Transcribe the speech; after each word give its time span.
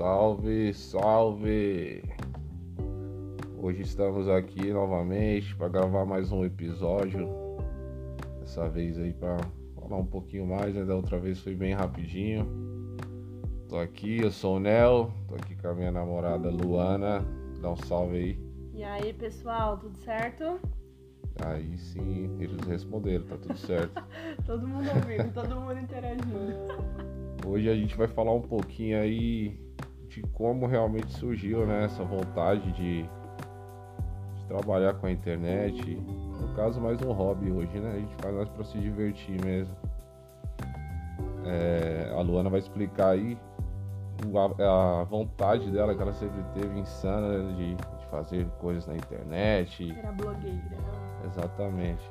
Salve, 0.00 0.72
salve! 0.72 2.02
Hoje 3.58 3.82
estamos 3.82 4.30
aqui 4.30 4.72
novamente 4.72 5.54
para 5.54 5.68
gravar 5.68 6.06
mais 6.06 6.32
um 6.32 6.42
episódio. 6.42 7.28
Dessa 8.40 8.66
vez 8.66 8.98
aí 8.98 9.12
para 9.12 9.36
falar 9.74 9.98
um 9.98 10.06
pouquinho 10.06 10.46
mais, 10.46 10.74
né? 10.74 10.86
Da 10.86 10.96
outra 10.96 11.18
vez 11.18 11.40
foi 11.40 11.54
bem 11.54 11.74
rapidinho. 11.74 12.48
Tô 13.68 13.76
aqui, 13.76 14.22
eu 14.22 14.30
sou 14.30 14.56
o 14.56 14.58
Nel, 14.58 15.12
tô 15.28 15.34
aqui 15.34 15.54
com 15.54 15.68
a 15.68 15.74
minha 15.74 15.92
namorada 15.92 16.48
Luana. 16.48 17.22
Dá 17.60 17.70
um 17.70 17.76
salve 17.76 18.16
aí. 18.16 18.38
E 18.72 18.82
aí, 18.82 19.12
pessoal, 19.12 19.76
tudo 19.76 19.98
certo? 19.98 20.58
Aí 21.44 21.76
sim, 21.76 22.38
eles 22.40 22.66
responderam, 22.66 23.26
tá 23.26 23.36
tudo 23.36 23.58
certo. 23.58 24.02
todo 24.46 24.66
mundo 24.66 24.88
ouvindo, 24.88 25.30
todo 25.34 25.60
mundo 25.60 25.78
interagindo. 25.78 26.56
Hoje 27.46 27.68
a 27.68 27.74
gente 27.74 27.94
vai 27.98 28.08
falar 28.08 28.32
um 28.32 28.40
pouquinho 28.40 28.98
aí 28.98 29.68
de 30.10 30.22
como 30.22 30.66
realmente 30.66 31.12
surgiu 31.12 31.64
né, 31.64 31.84
essa 31.84 32.02
vontade 32.02 32.72
de, 32.72 33.02
de 33.02 34.44
trabalhar 34.48 34.94
com 34.94 35.06
a 35.06 35.10
internet. 35.10 35.94
No 35.94 36.52
caso, 36.54 36.80
mais 36.80 37.00
um 37.00 37.12
hobby 37.12 37.52
hoje, 37.52 37.78
né? 37.78 37.92
A 37.92 37.98
gente 37.98 38.14
faz 38.16 38.34
mais 38.34 38.48
para 38.48 38.64
se 38.64 38.78
divertir 38.78 39.42
mesmo. 39.44 39.74
É, 41.46 42.12
a 42.12 42.20
Luana 42.20 42.50
vai 42.50 42.58
explicar 42.58 43.10
aí 43.10 43.38
a, 44.58 45.00
a, 45.00 45.04
vontade 45.04 45.70
dela 45.70 45.94
que 45.94 46.02
ela 46.02 46.12
sempre 46.12 46.42
teve 46.54 46.78
insana 46.78 47.42
né, 47.42 47.52
de, 47.56 47.74
de 47.76 48.06
fazer 48.10 48.46
coisas 48.58 48.86
na 48.86 48.96
internet. 48.96 49.94
Era 49.96 50.10
blogueira. 50.10 50.76
Exatamente. 51.24 52.02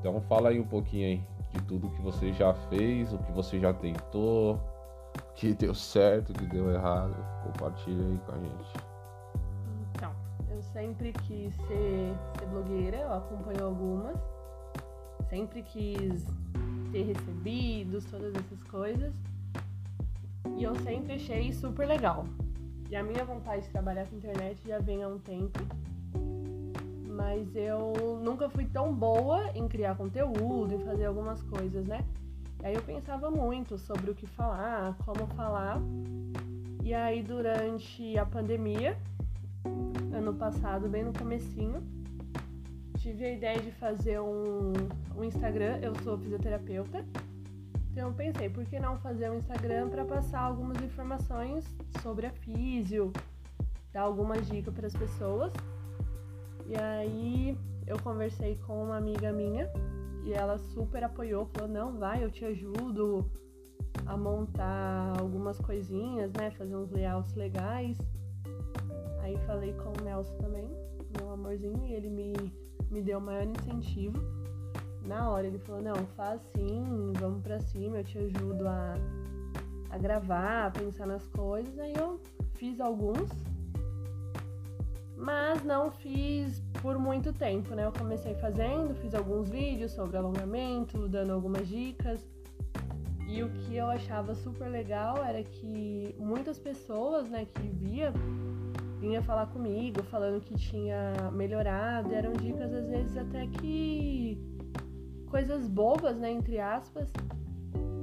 Então 0.00 0.20
fala 0.22 0.48
aí 0.48 0.58
um 0.58 0.66
pouquinho 0.66 1.06
aí 1.06 1.22
de 1.52 1.62
tudo 1.62 1.90
que 1.90 2.02
você 2.02 2.32
já 2.32 2.52
fez, 2.68 3.12
o 3.12 3.18
que 3.18 3.32
você 3.32 3.58
já 3.60 3.72
tentou, 3.72 4.60
que 5.36 5.54
deu 5.54 5.74
certo, 5.74 6.32
que 6.32 6.46
deu 6.46 6.70
errado. 6.72 7.14
Compartilha 7.44 8.04
aí 8.04 8.18
com 8.26 8.32
a 8.32 8.38
gente. 8.38 8.72
Então, 9.94 10.12
eu 10.50 10.62
sempre 10.62 11.12
quis 11.12 11.54
ser, 11.54 12.14
ser 12.38 12.46
blogueira, 12.46 12.96
eu 12.96 13.12
acompanho 13.12 13.66
algumas. 13.66 14.16
Sempre 15.28 15.62
quis 15.62 16.24
ter 16.90 17.02
recebidos, 17.02 18.04
todas 18.06 18.34
essas 18.34 18.62
coisas. 18.64 19.12
E 20.56 20.64
eu 20.64 20.74
sempre 20.76 21.14
achei 21.14 21.52
super 21.52 21.86
legal. 21.86 22.24
E 22.88 22.96
a 22.96 23.02
minha 23.02 23.24
vontade 23.24 23.62
de 23.62 23.68
trabalhar 23.68 24.06
com 24.06 24.16
internet 24.16 24.60
já 24.66 24.78
vem 24.78 25.02
há 25.02 25.08
um 25.08 25.18
tempo 25.18 25.60
mas 27.16 27.56
eu 27.56 28.20
nunca 28.22 28.48
fui 28.50 28.66
tão 28.66 28.94
boa 28.94 29.50
em 29.54 29.66
criar 29.66 29.96
conteúdo, 29.96 30.74
em 30.74 30.78
fazer 30.80 31.06
algumas 31.06 31.42
coisas, 31.42 31.86
né? 31.86 32.04
Aí 32.66 32.74
eu 32.74 32.82
pensava 32.82 33.30
muito 33.30 33.78
sobre 33.78 34.10
o 34.10 34.14
que 34.16 34.26
falar, 34.26 34.96
como 35.04 35.24
falar. 35.36 35.80
E 36.82 36.92
aí 36.92 37.22
durante 37.22 38.18
a 38.18 38.26
pandemia, 38.26 38.98
ano 40.12 40.34
passado, 40.34 40.88
bem 40.88 41.04
no 41.04 41.12
comecinho, 41.12 41.80
tive 42.98 43.24
a 43.24 43.32
ideia 43.32 43.60
de 43.60 43.70
fazer 43.70 44.18
um, 44.20 44.72
um 45.16 45.22
Instagram. 45.22 45.78
Eu 45.80 45.94
sou 46.02 46.18
fisioterapeuta. 46.18 47.06
Então 47.92 48.12
pensei, 48.12 48.50
por 48.50 48.64
que 48.64 48.80
não 48.80 48.98
fazer 48.98 49.30
um 49.30 49.36
Instagram 49.36 49.88
para 49.88 50.04
passar 50.04 50.40
algumas 50.40 50.82
informações 50.82 51.64
sobre 52.02 52.26
a 52.26 52.32
físio, 52.32 53.12
dar 53.92 54.00
algumas 54.00 54.44
dicas 54.48 54.74
para 54.74 54.88
as 54.88 54.96
pessoas. 54.96 55.52
E 56.66 56.76
aí 56.76 57.56
eu 57.86 57.96
conversei 58.02 58.58
com 58.66 58.82
uma 58.82 58.96
amiga 58.96 59.32
minha 59.32 59.70
e 60.26 60.32
ela 60.32 60.58
super 60.58 61.04
apoiou, 61.04 61.46
falou: 61.46 61.68
"Não, 61.68 61.96
vai, 61.96 62.22
eu 62.22 62.30
te 62.30 62.44
ajudo 62.44 63.30
a 64.04 64.16
montar 64.16 65.14
algumas 65.20 65.58
coisinhas, 65.60 66.32
né, 66.32 66.50
fazer 66.50 66.76
uns 66.76 66.90
layouts 66.90 67.34
legais". 67.34 67.96
Aí 69.20 69.36
falei 69.46 69.72
com 69.74 69.90
o 69.90 70.04
Nelson 70.04 70.36
também, 70.38 70.68
meu 71.16 71.30
amorzinho, 71.30 71.86
e 71.86 71.94
ele 71.94 72.10
me 72.10 72.32
me 72.90 73.02
deu 73.02 73.18
o 73.18 73.20
maior 73.20 73.46
incentivo. 73.46 74.18
Na 75.02 75.30
hora 75.30 75.46
ele 75.46 75.58
falou: 75.58 75.80
"Não, 75.80 75.94
faz 76.16 76.40
sim, 76.54 77.12
vamos 77.20 77.40
para 77.42 77.60
cima, 77.60 77.98
eu 77.98 78.04
te 78.04 78.18
ajudo 78.18 78.66
a 78.66 78.94
a 79.90 79.98
gravar, 79.98 80.66
a 80.66 80.70
pensar 80.70 81.06
nas 81.06 81.26
coisas". 81.28 81.78
Aí 81.78 81.94
eu 81.96 82.20
fiz 82.54 82.80
alguns 82.80 83.30
mas 85.16 85.64
não 85.64 85.90
fiz 85.90 86.62
por 86.82 86.98
muito 86.98 87.32
tempo, 87.32 87.74
né? 87.74 87.86
Eu 87.86 87.92
comecei 87.92 88.34
fazendo, 88.34 88.94
fiz 88.94 89.14
alguns 89.14 89.48
vídeos 89.48 89.92
sobre 89.92 90.16
alongamento, 90.16 91.08
dando 91.08 91.32
algumas 91.32 91.66
dicas. 91.66 92.26
E 93.26 93.42
o 93.42 93.48
que 93.50 93.76
eu 93.76 93.86
achava 93.86 94.34
super 94.34 94.68
legal 94.68 95.24
era 95.24 95.42
que 95.42 96.14
muitas 96.18 96.58
pessoas, 96.58 97.28
né, 97.28 97.44
que 97.44 97.68
via 97.68 98.12
vinha 99.00 99.20
falar 99.22 99.46
comigo, 99.46 100.02
falando 100.04 100.40
que 100.40 100.54
tinha 100.54 101.12
melhorado, 101.32 102.14
eram 102.14 102.32
dicas 102.32 102.72
às 102.72 102.88
vezes 102.88 103.16
até 103.16 103.46
que 103.46 104.40
coisas 105.26 105.68
bobas, 105.68 106.16
né, 106.16 106.30
entre 106.30 106.58
aspas, 106.58 107.12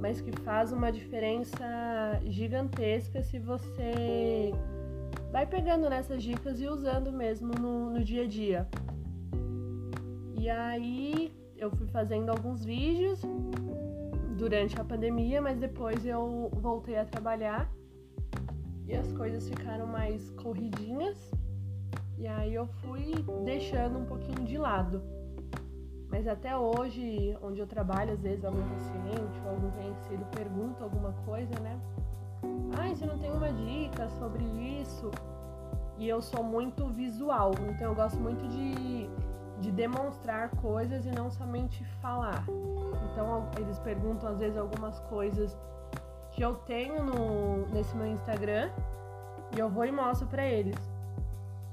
mas 0.00 0.20
que 0.20 0.30
faz 0.42 0.72
uma 0.72 0.92
diferença 0.92 2.20
gigantesca 2.26 3.22
se 3.22 3.38
você 3.38 4.52
vai 5.34 5.44
pegando 5.44 5.90
nessas 5.90 6.22
dicas 6.22 6.60
e 6.60 6.68
usando 6.68 7.10
mesmo 7.10 7.50
no, 7.60 7.90
no 7.90 8.04
dia 8.04 8.22
a 8.22 8.26
dia. 8.28 8.68
E 10.32 10.48
aí 10.48 11.34
eu 11.56 11.72
fui 11.72 11.88
fazendo 11.88 12.30
alguns 12.30 12.64
vídeos 12.64 13.20
durante 14.38 14.80
a 14.80 14.84
pandemia, 14.84 15.42
mas 15.42 15.58
depois 15.58 16.06
eu 16.06 16.48
voltei 16.52 16.96
a 16.96 17.04
trabalhar 17.04 17.68
e 18.86 18.94
as 18.94 19.10
coisas 19.14 19.48
ficaram 19.48 19.88
mais 19.88 20.30
corridinhas. 20.42 21.18
E 22.16 22.28
aí 22.28 22.54
eu 22.54 22.68
fui 22.68 23.12
deixando 23.44 23.98
um 23.98 24.04
pouquinho 24.04 24.44
de 24.44 24.56
lado. 24.56 25.02
Mas 26.12 26.28
até 26.28 26.56
hoje, 26.56 27.36
onde 27.42 27.58
eu 27.58 27.66
trabalho, 27.66 28.12
às 28.12 28.20
vezes 28.20 28.44
algum 28.44 28.62
paciente 28.68 29.40
ou 29.44 29.50
algum 29.50 29.70
conhecido 29.72 30.24
pergunta 30.26 30.84
alguma 30.84 31.12
coisa, 31.24 31.58
né? 31.58 31.76
Ah, 32.78 32.88
você 32.88 33.06
não 33.06 33.18
tem 33.18 33.30
uma 33.30 33.52
dica 33.52 34.08
sobre 34.10 34.44
isso? 34.44 35.10
E 35.96 36.08
eu 36.08 36.20
sou 36.20 36.42
muito 36.42 36.88
visual, 36.88 37.52
então 37.68 37.88
eu 37.88 37.94
gosto 37.94 38.18
muito 38.18 38.46
de, 38.48 39.08
de 39.60 39.70
demonstrar 39.70 40.50
coisas 40.56 41.06
e 41.06 41.10
não 41.10 41.30
somente 41.30 41.84
falar. 42.02 42.44
Então 43.12 43.48
eles 43.58 43.78
perguntam 43.78 44.30
às 44.30 44.38
vezes 44.38 44.58
algumas 44.58 44.98
coisas 45.00 45.56
que 46.32 46.42
eu 46.42 46.56
tenho 46.56 47.04
no, 47.04 47.66
nesse 47.68 47.96
meu 47.96 48.06
Instagram 48.08 48.70
e 49.54 49.58
eu 49.58 49.70
vou 49.70 49.84
e 49.84 49.92
mostro 49.92 50.26
para 50.26 50.44
eles. 50.44 50.76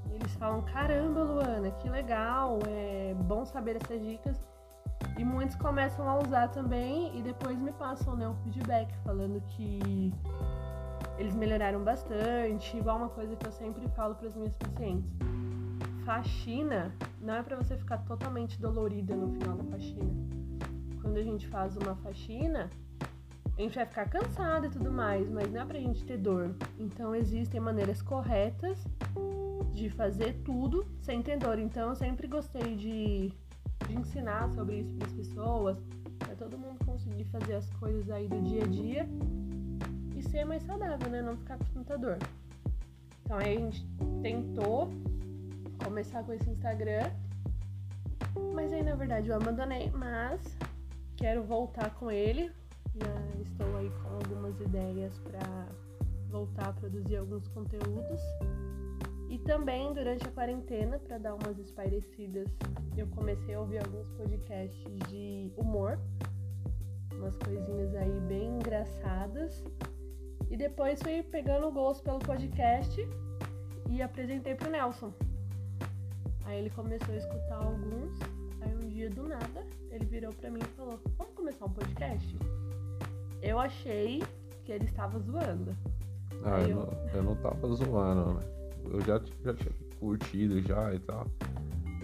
E 0.08 0.14
eles 0.14 0.34
falam: 0.36 0.62
caramba, 0.62 1.22
Luana, 1.24 1.70
que 1.72 1.88
legal, 1.88 2.60
é 2.68 3.14
bom 3.14 3.44
saber 3.44 3.76
essas 3.82 4.00
dicas. 4.00 4.40
E 5.18 5.24
muitos 5.24 5.56
começam 5.56 6.08
a 6.08 6.18
usar 6.18 6.48
também 6.48 7.16
e 7.18 7.22
depois 7.22 7.58
me 7.58 7.72
passam 7.72 8.16
né, 8.16 8.26
um 8.28 8.34
feedback 8.36 8.94
falando 9.04 9.42
que 9.48 10.12
eles 11.18 11.34
melhoraram 11.34 11.82
bastante. 11.82 12.76
Igual 12.76 12.96
uma 12.96 13.08
coisa 13.08 13.36
que 13.36 13.46
eu 13.46 13.52
sempre 13.52 13.88
falo 13.90 14.14
para 14.14 14.28
as 14.28 14.36
minhas 14.36 14.54
pacientes: 14.56 15.10
faxina 16.04 16.92
não 17.20 17.34
é 17.34 17.42
para 17.42 17.56
você 17.56 17.76
ficar 17.76 17.98
totalmente 17.98 18.60
dolorida 18.60 19.14
no 19.14 19.32
final 19.32 19.56
da 19.56 19.64
faxina. 19.64 20.12
Quando 21.00 21.16
a 21.16 21.22
gente 21.22 21.48
faz 21.48 21.76
uma 21.76 21.96
faxina, 21.96 22.70
a 23.58 23.60
gente 23.60 23.74
vai 23.74 23.86
ficar 23.86 24.08
cansado 24.08 24.66
e 24.66 24.70
tudo 24.70 24.90
mais, 24.90 25.28
mas 25.30 25.50
não 25.52 25.62
é 25.62 25.64
pra 25.64 25.78
gente 25.78 26.04
ter 26.04 26.16
dor. 26.16 26.54
Então 26.78 27.14
existem 27.14 27.60
maneiras 27.60 28.00
corretas 28.00 28.78
de 29.72 29.90
fazer 29.90 30.34
tudo 30.44 30.86
sem 31.00 31.22
ter 31.22 31.38
dor. 31.38 31.58
Então 31.58 31.90
eu 31.90 31.96
sempre 31.96 32.26
gostei 32.26 32.76
de, 32.76 33.32
de 33.86 33.94
ensinar 33.94 34.48
sobre 34.50 34.80
isso 34.80 34.94
para 34.94 35.06
as 35.06 35.12
pessoas, 35.12 35.78
para 36.18 36.34
todo 36.36 36.58
mundo 36.58 36.84
conseguir 36.84 37.24
fazer 37.24 37.54
as 37.54 37.68
coisas 37.74 38.08
aí 38.10 38.28
do 38.28 38.40
dia 38.42 38.64
a 38.64 38.66
dia 38.66 39.08
ser 40.22 40.44
mais 40.44 40.62
saudável, 40.62 41.10
né? 41.10 41.22
Não 41.22 41.36
ficar 41.36 41.58
com 41.58 41.64
tanta 41.64 41.98
dor. 41.98 42.18
Então 43.24 43.38
aí 43.38 43.56
a 43.56 43.60
gente 43.60 43.86
tentou 44.22 44.90
começar 45.82 46.22
com 46.22 46.32
esse 46.32 46.48
Instagram. 46.50 47.10
Mas 48.54 48.72
aí 48.72 48.82
na 48.82 48.94
verdade 48.94 49.28
eu 49.28 49.36
abandonei, 49.36 49.90
mas 49.90 50.40
quero 51.16 51.42
voltar 51.42 51.94
com 51.94 52.10
ele. 52.10 52.50
Já 52.94 53.40
estou 53.42 53.76
aí 53.76 53.90
com 54.02 54.08
algumas 54.08 54.60
ideias 54.60 55.18
para 55.20 55.66
voltar 56.28 56.68
a 56.68 56.72
produzir 56.72 57.16
alguns 57.16 57.46
conteúdos. 57.48 58.20
E 59.28 59.38
também 59.38 59.94
durante 59.94 60.26
a 60.26 60.30
quarentena, 60.30 60.98
para 60.98 61.16
dar 61.16 61.34
umas 61.34 61.58
espairecidas, 61.58 62.48
eu 62.96 63.06
comecei 63.08 63.54
a 63.54 63.60
ouvir 63.60 63.78
alguns 63.78 64.06
podcasts 64.10 64.84
de 65.08 65.50
humor, 65.56 65.98
umas 67.14 67.34
coisinhas 67.36 67.94
aí 67.94 68.20
bem 68.28 68.56
engraçadas 68.56 69.64
e 70.52 70.56
depois 70.56 71.00
fui 71.02 71.22
pegando 71.22 71.66
o 71.66 71.72
gosto 71.72 72.02
pelo 72.02 72.18
podcast 72.18 73.08
e 73.88 74.02
apresentei 74.02 74.54
pro 74.54 74.70
Nelson. 74.70 75.10
Aí 76.44 76.58
ele 76.58 76.68
começou 76.68 77.14
a 77.14 77.16
escutar 77.16 77.56
alguns. 77.56 78.18
Aí 78.60 78.74
um 78.74 78.86
dia 78.90 79.08
do 79.08 79.26
nada 79.26 79.66
ele 79.90 80.04
virou 80.04 80.30
para 80.34 80.50
mim 80.50 80.60
e 80.60 80.76
falou: 80.76 81.00
Vamos 81.16 81.32
começar 81.34 81.64
um 81.64 81.70
podcast? 81.70 82.36
Eu 83.40 83.58
achei 83.58 84.22
que 84.62 84.72
ele 84.72 84.84
estava 84.84 85.18
zoando. 85.18 85.74
Ah, 86.44 86.60
eu, 86.60 86.76
não, 86.76 87.10
eu 87.14 87.22
não 87.22 87.36
tava 87.36 87.66
zoando, 87.68 88.34
né? 88.34 88.40
Eu 88.90 89.00
já, 89.00 89.22
já 89.42 89.54
tinha 89.54 89.72
curtido 89.98 90.60
já 90.60 90.94
e 90.94 90.98
tal. 90.98 91.26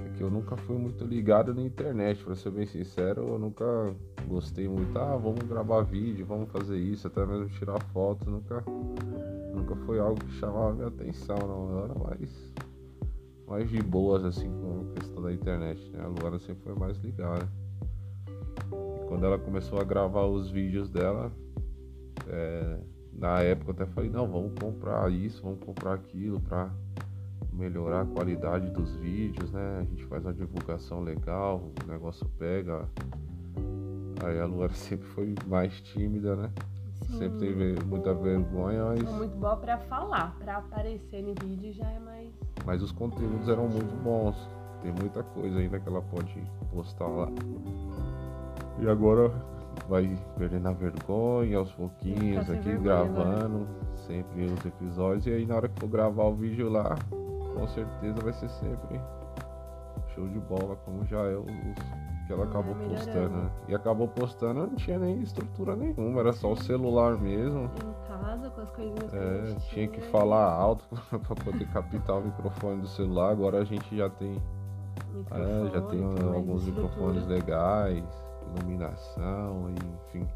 É 0.07 0.17
que 0.17 0.23
eu 0.23 0.31
nunca 0.31 0.57
fui 0.57 0.79
muito 0.79 1.05
ligado 1.05 1.55
na 1.55 1.61
internet, 1.61 2.25
pra 2.25 2.35
ser 2.35 2.51
bem 2.51 2.65
sincero, 2.65 3.29
eu 3.29 3.39
nunca 3.39 3.95
gostei 4.29 4.69
muito, 4.69 4.97
ah, 4.99 5.17
vamos 5.17 5.41
gravar 5.41 5.83
vídeo, 5.83 6.27
vamos 6.27 6.51
fazer 6.51 6.79
isso, 6.79 7.07
até 7.07 7.25
mesmo 7.25 7.49
tirar 7.49 7.83
foto, 7.93 8.31
nunca, 8.31 8.63
nunca 9.55 9.75
foi 9.87 9.99
algo 9.99 10.23
que 10.25 10.33
chamava 10.33 10.75
minha 10.75 10.89
atenção, 10.89 11.37
não. 11.39 11.71
Eu 11.71 11.85
era 11.85 11.95
mais, 11.95 12.53
mais 13.47 13.71
de 13.71 13.83
boas 13.83 14.25
assim 14.25 14.49
com 14.49 14.91
a 14.91 15.01
questão 15.01 15.23
da 15.23 15.33
internet, 15.33 15.91
né? 15.91 16.01
A 16.03 16.07
Luana 16.07 16.39
sempre 16.39 16.63
foi 16.63 16.75
mais 16.75 16.99
ligada. 16.99 17.49
E 18.73 19.07
quando 19.07 19.25
ela 19.25 19.39
começou 19.39 19.81
a 19.81 19.85
gravar 19.85 20.27
os 20.27 20.51
vídeos 20.51 20.89
dela, 20.89 21.33
é, 22.29 22.79
na 23.13 23.41
época 23.41 23.71
eu 23.71 23.75
até 23.75 23.87
falei, 23.87 24.11
não, 24.11 24.29
vamos 24.29 24.53
comprar 24.61 25.11
isso, 25.11 25.43
vamos 25.43 25.61
comprar 25.61 25.95
aquilo 25.95 26.41
pra 26.41 26.71
melhorar 27.53 28.03
a 28.03 28.07
qualidade 28.07 28.71
dos 28.71 28.95
vídeos, 28.97 29.51
né? 29.51 29.79
A 29.81 29.85
gente 29.85 30.05
faz 30.05 30.25
uma 30.25 30.33
divulgação 30.33 31.01
legal, 31.01 31.73
o 31.85 31.91
negócio 31.91 32.27
pega. 32.39 32.89
Aí 34.25 34.41
a 34.41 34.47
Luara 34.47 34.73
sempre 34.75 35.07
foi 35.09 35.35
mais 35.47 35.81
tímida, 35.81 36.35
né? 36.37 36.51
Sim. 37.07 37.19
Sempre 37.19 37.39
teve 37.39 37.85
muita 37.85 38.13
vergonha, 38.13 38.85
mas. 38.87 39.03
Muito 39.03 39.37
boa 39.37 39.57
pra 39.57 39.79
falar, 39.79 40.37
pra 40.39 40.59
aparecer 40.59 41.23
no 41.23 41.35
vídeo 41.43 41.73
já 41.73 41.89
é 41.91 41.99
mais. 41.99 42.29
Mas 42.67 42.83
os 42.83 42.93
conteúdos 42.93 43.49
eram 43.49 43.69
muito 43.69 43.95
bons. 44.03 44.37
Tem 44.83 44.93
muita 44.93 45.23
coisa 45.23 45.59
ainda 45.59 45.81
que 45.81 45.89
ela 45.89 46.03
pode 46.03 46.41
postar 46.71 47.07
lá. 47.07 47.29
E 48.81 48.89
agora 48.89 49.33
vai 49.89 50.17
perdendo 50.37 50.69
a 50.69 50.73
vergonha 50.73 51.59
aos 51.59 51.73
pouquinhos 51.73 52.49
aqui, 52.49 52.71
vergonha, 52.71 52.79
gravando 52.79 53.59
né? 53.61 53.67
sempre 54.07 54.45
os 54.45 54.65
episódios. 54.65 55.27
E 55.27 55.31
aí 55.31 55.47
na 55.47 55.57
hora 55.57 55.69
que 55.69 55.81
for 55.81 55.89
gravar 55.89 56.25
o 56.25 56.35
vídeo 56.35 56.69
lá, 56.69 56.97
com 57.55 57.67
certeza 57.69 58.21
vai 58.23 58.33
ser 58.33 58.49
sempre 58.51 59.01
show 60.15 60.29
de 60.29 60.39
bola, 60.41 60.77
como 60.85 61.05
já 61.07 61.19
é 61.23 61.37
os 61.37 62.08
que 62.29 62.33
ela 62.33 62.45
acabou 62.45 62.77
é 62.77 62.89
postando. 62.89 63.37
Né? 63.37 63.51
E 63.69 63.75
acabou 63.75 64.07
postando, 64.07 64.61
não 64.61 64.77
tinha 64.77 64.99
nem 64.99 65.21
estrutura 65.23 65.75
nenhuma, 65.75 66.21
era 66.21 66.33
só 66.33 66.53
o 66.53 66.57
celular 66.57 67.19
mesmo. 67.19 67.65
Em 67.65 68.07
casa, 68.07 68.51
com 68.51 68.61
as 68.61 68.71
coisinhas 68.71 69.15
é, 69.15 69.55
que 69.55 69.69
tinha 69.71 69.89
que 69.89 70.01
falar 70.03 70.53
alto 70.53 70.85
para 71.11 71.35
poder 71.35 71.67
captar 71.73 72.19
o 72.19 72.25
microfone 72.25 72.83
do 72.83 72.89
celular. 72.89 73.33
Agora 73.33 73.59
a 73.59 73.65
gente 73.65 73.97
já 73.97 74.09
tem. 74.09 74.41
É, 75.31 75.71
já 75.73 75.81
tem 75.83 76.05
alguns 76.35 76.67
microfones 76.67 77.27
legais, 77.27 78.05
iluminação, 78.55 79.71
enfim, 80.07 80.29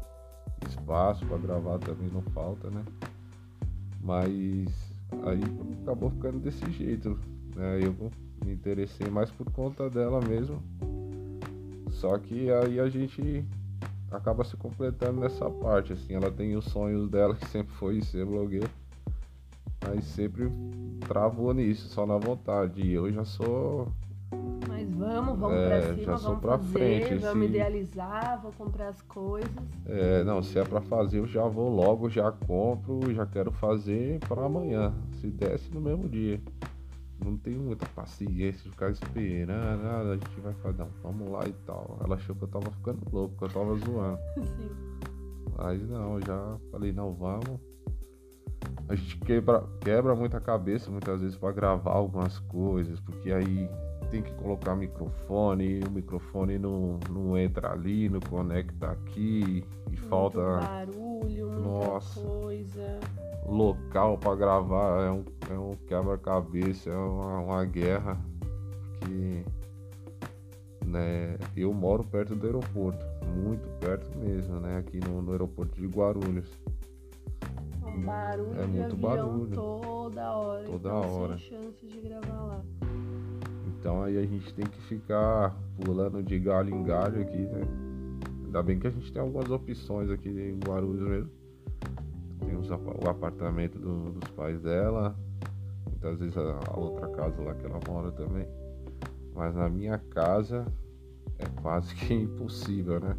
espaço 0.67 1.25
para 1.27 1.37
gravar 1.37 1.77
também 1.77 2.09
não 2.09 2.21
falta, 2.23 2.69
né? 2.69 2.83
Mas 4.01 4.93
Aí 5.25 5.41
acabou 5.83 6.09
ficando 6.09 6.39
desse 6.39 6.69
jeito. 6.71 7.19
Né? 7.55 7.79
Eu 7.83 8.11
me 8.43 8.53
interessei 8.53 9.09
mais 9.09 9.29
por 9.29 9.49
conta 9.51 9.89
dela 9.89 10.19
mesmo. 10.21 10.61
Só 11.93 12.17
que 12.17 12.51
aí 12.51 12.79
a 12.79 12.89
gente 12.89 13.45
acaba 14.11 14.43
se 14.43 14.55
completando 14.57 15.21
nessa 15.21 15.49
parte, 15.49 15.93
assim, 15.93 16.13
ela 16.13 16.29
tem 16.29 16.55
os 16.55 16.65
sonhos 16.65 17.09
dela 17.09 17.35
que 17.37 17.47
sempre 17.47 17.73
foi 17.75 18.01
ser 18.01 18.25
blogueira, 18.25 18.69
mas 19.85 20.03
sempre 20.05 20.49
travou 21.07 21.53
nisso, 21.53 21.87
só 21.89 22.05
na 22.05 22.17
vontade. 22.17 22.81
E 22.81 22.93
eu 22.93 23.11
já 23.11 23.23
sou 23.23 23.87
mas 24.67 24.89
vamos, 24.89 25.37
vamos 25.37 25.57
é, 25.57 25.67
pra 25.67 25.81
cima, 25.81 26.03
já 26.03 26.17
sou 26.17 26.29
vamos 26.29 26.41
pra 26.41 26.57
fazer, 26.57 26.71
frente, 26.71 27.15
vamos 27.21 27.43
se... 27.43 27.49
idealizar, 27.49 28.41
vou 28.41 28.51
comprar 28.51 28.89
as 28.89 29.01
coisas. 29.03 29.51
É, 29.85 30.23
não, 30.23 30.41
se 30.41 30.57
é 30.57 30.63
pra 30.63 30.81
fazer, 30.81 31.19
eu 31.19 31.27
já 31.27 31.45
vou 31.47 31.69
logo, 31.69 32.09
já 32.09 32.31
compro, 32.31 33.13
já 33.13 33.25
quero 33.25 33.51
fazer 33.51 34.19
para 34.27 34.45
amanhã. 34.45 34.93
Se 35.21 35.27
desce 35.27 35.71
no 35.71 35.79
mesmo 35.79 36.09
dia. 36.09 36.41
Não 37.23 37.37
tenho 37.37 37.61
muita 37.61 37.85
paciência 37.87 38.63
de 38.63 38.69
ficar 38.69 38.91
esperando, 38.91 39.83
nada, 39.83 40.11
a 40.11 40.15
gente 40.15 40.41
vai 40.41 40.53
fazer, 40.55 40.79
não, 40.79 40.89
vamos 41.01 41.31
lá 41.31 41.47
e 41.47 41.53
tal. 41.65 41.97
Ela 42.03 42.15
achou 42.15 42.35
que 42.35 42.43
eu 42.43 42.47
tava 42.47 42.69
ficando 42.71 42.99
louco, 43.11 43.37
que 43.37 43.43
eu 43.45 43.49
tava 43.49 43.75
zoando. 43.75 44.19
Sim. 44.43 44.69
Mas 45.57 45.81
não, 45.87 46.19
já 46.21 46.57
falei, 46.71 46.91
não, 46.91 47.13
vamos. 47.13 47.59
A 48.89 48.95
gente 48.95 49.17
quebra, 49.19 49.63
quebra 49.79 50.15
muita 50.15 50.39
cabeça 50.39 50.91
muitas 50.91 51.21
vezes 51.21 51.37
para 51.37 51.53
gravar 51.53 51.91
algumas 51.91 52.39
coisas, 52.39 52.99
porque 52.99 53.31
aí 53.31 53.69
tem 54.13 54.21
que 54.21 54.31
colocar 54.35 54.75
microfone, 54.75 55.79
o 55.79 55.89
microfone 55.89 56.59
não, 56.59 56.99
não 57.09 57.35
entra 57.35 57.71
ali, 57.71 58.07
não 58.07 58.19
conecta 58.19 58.91
aqui 58.91 59.65
e 59.87 59.89
Muito 59.89 60.07
falta 60.07 60.39
barulho, 60.39 61.49
Nossa. 61.59 62.21
coisa. 62.21 62.99
Local 63.47 64.19
para 64.19 64.35
gravar 64.35 65.03
é 65.03 65.09
um, 65.09 65.25
é 65.49 65.53
um 65.57 65.75
quebra-cabeça, 65.87 66.91
é 66.91 66.95
uma, 66.95 67.39
uma 67.39 67.65
guerra 67.65 68.23
que 69.01 69.43
né, 70.85 71.35
eu 71.57 71.73
moro 71.73 72.03
perto 72.03 72.35
do 72.35 72.45
aeroporto, 72.45 73.03
muito 73.35 73.67
perto 73.79 74.15
mesmo, 74.19 74.59
né, 74.59 74.77
aqui 74.77 74.99
no, 74.99 75.23
no 75.23 75.31
aeroporto 75.31 75.81
de 75.81 75.87
Guarulhos. 75.87 76.51
Um 77.83 78.01
barulho 78.05 78.61
é 78.61 78.65
muito 78.67 78.95
barulho 78.95 79.55
toda 79.55 80.31
hora, 80.31 80.63
toda 80.65 80.89
então, 80.89 81.15
hora. 81.15 81.37
sem 81.39 81.49
chance 81.49 81.87
de 81.87 81.99
gravar 81.99 82.43
lá. 82.43 82.63
Então 83.83 84.01
aí 84.01 84.17
a 84.17 84.25
gente 84.25 84.53
tem 84.53 84.65
que 84.65 84.81
ficar 84.83 85.53
pulando 85.83 86.23
de 86.23 86.39
galho 86.39 86.73
em 86.73 86.83
galho 86.83 87.21
aqui, 87.21 87.37
né? 87.37 87.67
Ainda 88.45 88.63
bem 88.63 88.79
que 88.79 88.87
a 88.87 88.89
gente 88.89 89.11
tem 89.11 89.21
algumas 89.21 89.51
opções 89.51 90.09
aqui 90.09 90.29
em 90.29 90.57
Guarulhos 90.57 91.05
mesmo. 91.05 91.29
Tem 92.45 92.55
os, 92.55 92.69
o 92.69 93.09
apartamento 93.09 93.77
do, 93.77 94.13
dos 94.13 94.29
pais 94.29 94.61
dela, 94.61 95.13
muitas 95.85 96.17
vezes 96.17 96.37
a, 96.37 96.59
a 96.71 96.79
outra 96.79 97.09
casa 97.09 97.41
lá 97.41 97.53
que 97.55 97.65
ela 97.65 97.77
mora 97.85 98.09
também. 98.13 98.47
Mas 99.35 99.53
na 99.53 99.67
minha 99.67 99.97
casa 99.97 100.65
é 101.37 101.45
quase 101.61 101.93
que 101.93 102.13
impossível, 102.15 103.01
né? 103.01 103.17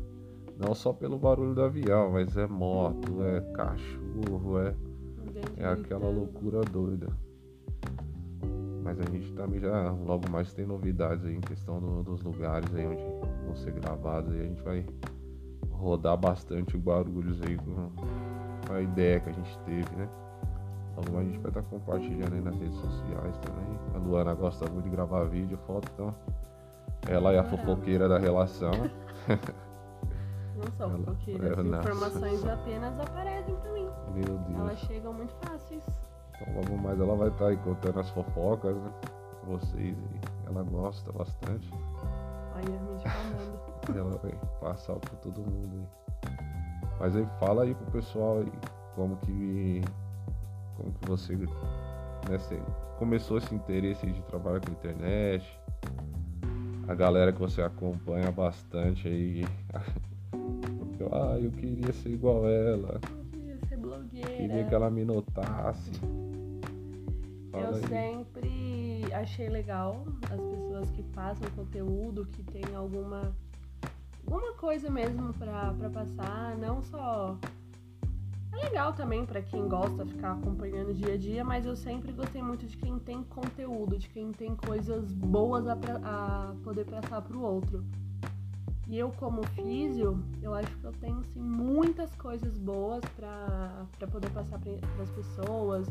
Não 0.56 0.75
só 0.75 0.94
pelo 0.94 1.19
barulho 1.19 1.55
do 1.55 1.60
avião, 1.60 2.12
mas 2.12 2.38
é 2.38 2.46
moto, 2.46 3.22
é 3.22 3.43
cachorro, 3.52 4.60
é, 4.60 4.75
é 5.58 5.67
aquela 5.67 6.08
loucura 6.08 6.62
doida. 6.62 7.08
Mas 8.84 9.00
a 9.00 9.04
gente 9.04 9.32
também 9.32 9.58
já 9.58 9.90
logo 9.90 10.31
mais 10.31 10.52
tem 10.52 10.66
novidades 10.66 11.25
aí 11.25 11.34
em 11.34 11.40
questão 11.40 11.81
do, 11.81 12.02
dos 12.02 12.22
lugares 12.22 12.72
aí 12.75 12.86
onde 12.86 13.02
vão 13.46 13.56
ser 13.56 13.72
gravados 13.72 14.31
aí 14.31 14.40
a 14.40 14.44
gente 14.44 14.62
vai 14.62 14.86
rodar 15.70 16.19
bastante 16.19 16.76
o 16.76 16.81
Guarulhos 16.81 17.41
aí 17.43 17.56
com 17.56 17.91
a 18.72 18.81
ideia 18.82 19.20
que 19.20 19.31
a 19.31 19.32
gente 19.32 19.58
teve, 19.60 19.96
né? 19.96 20.08
Logo 20.96 21.12
mais 21.12 21.26
a 21.26 21.31
gente 21.31 21.41
vai 21.41 21.50
estar 21.50 21.62
compartilhando 21.62 22.34
aí 22.34 22.41
nas 22.41 22.56
redes 22.56 22.76
sociais 22.76 23.38
também. 23.38 23.79
A 23.94 23.98
Luana 23.98 24.34
gosta 24.34 24.70
muito 24.70 24.84
de 24.84 24.91
gravar 24.91 25.24
vídeo, 25.24 25.58
foto, 25.67 25.91
então 25.94 26.14
ela 27.08 27.32
é 27.32 27.38
a 27.38 27.44
fofoqueira 27.44 28.08
da 28.08 28.19
relação. 28.19 28.70
Não 30.56 30.70
sou 30.72 30.91
fofoqueira, 30.91 31.60
as 31.60 31.67
informações 31.67 32.46
apenas 32.46 33.00
aparecem 33.00 33.56
pra 33.56 33.72
mim. 33.72 33.88
Meu 34.14 34.38
Deus. 34.38 34.58
Elas 34.60 34.79
chegam 34.81 35.12
muito 35.12 35.34
fáceis. 35.43 36.04
Então 36.34 36.55
logo 36.55 36.76
mais 36.82 37.00
ela 37.00 37.17
vai 37.17 37.29
estar 37.29 37.48
aí 37.48 37.56
contando 37.58 38.00
as 38.00 38.10
fofocas, 38.10 38.76
né? 38.76 38.91
Vocês 39.44 39.96
aí. 39.96 40.20
Ela 40.46 40.62
gosta 40.62 41.12
bastante. 41.12 41.70
Aí 42.55 42.64
a 42.64 42.93
gente 42.93 43.08
falando. 43.08 43.98
ela 43.98 44.19
vai 44.19 44.32
passar 44.60 44.96
pra 44.96 45.17
todo 45.17 45.41
mundo 45.41 45.76
aí. 45.81 46.31
Mas 47.00 47.17
aí 47.17 47.26
fala 47.38 47.64
aí 47.64 47.74
pro 47.74 47.91
pessoal 47.93 48.38
aí 48.38 48.53
como 48.94 49.17
que. 49.19 49.82
Como 50.76 50.93
que 50.93 51.08
você 51.08 51.36
né, 51.36 51.46
você 52.38 52.60
começou 52.98 53.38
esse 53.38 53.55
interesse 53.55 54.06
de 54.06 54.22
trabalhar 54.22 54.60
com 54.60 54.72
internet. 54.72 55.60
A 56.86 56.94
galera 56.94 57.32
que 57.32 57.41
você 57.41 57.62
acompanha 57.62 58.31
bastante 58.31 59.08
aí. 59.08 59.44
ah, 61.12 61.38
eu 61.41 61.50
queria 61.50 61.93
ser 61.93 62.10
igual 62.10 62.48
ela. 62.48 63.00
Eu 63.03 63.24
queria 63.31 63.58
ser 63.69 63.76
blogueira. 63.76 64.31
Queria 64.31 64.64
que 64.64 64.74
ela 64.74 64.91
me 64.91 65.05
notasse. 65.05 65.93
Fala 67.55 67.67
eu 67.67 67.75
aí. 67.77 67.87
sempre 67.89 69.05
achei 69.13 69.49
legal 69.49 70.05
as 70.25 70.41
pessoas 70.41 70.91
que 70.91 71.03
passam 71.05 71.49
conteúdo, 71.55 72.27
que 72.27 72.43
tem 72.43 72.75
alguma 72.75 73.32
alguma 74.27 74.55
coisa 74.55 74.91
mesmo 74.91 75.32
pra, 75.34 75.73
pra 75.75 75.91
passar, 75.91 76.56
não 76.58 76.82
só. 76.82 77.39
É 78.53 78.56
legal 78.56 78.93
também 78.93 79.27
para 79.27 79.43
quem 79.43 79.69
gosta 79.69 80.05
de 80.05 80.13
ficar 80.13 80.32
acompanhando 80.32 80.94
dia 80.94 81.15
a 81.15 81.17
dia, 81.17 81.44
mas 81.44 81.67
eu 81.67 81.77
sempre 81.77 82.13
gostei 82.13 82.41
muito 82.41 82.67
de 82.67 82.77
quem 82.77 82.99
tem 82.99 83.23
conteúdo, 83.25 83.99
de 83.99 84.08
quem 84.08 84.31
tem 84.32 84.55
coisas 84.55 85.13
boas 85.13 85.67
a, 85.67 85.77
a 86.05 86.55
poder 86.63 86.84
passar 86.84 87.20
pro 87.23 87.41
outro. 87.41 87.84
E 88.87 88.99
eu, 88.99 89.11
como 89.13 89.43
físio, 89.49 90.23
eu 90.43 90.55
acho 90.55 90.77
que 90.77 90.84
eu 90.84 90.93
tenho 90.93 91.19
assim, 91.19 91.41
muitas 91.41 92.15
coisas 92.15 92.56
boas 92.58 93.03
para 93.17 93.87
poder 94.11 94.31
passar 94.31 94.58
para 94.61 95.03
as 95.03 95.11
pessoas, 95.11 95.89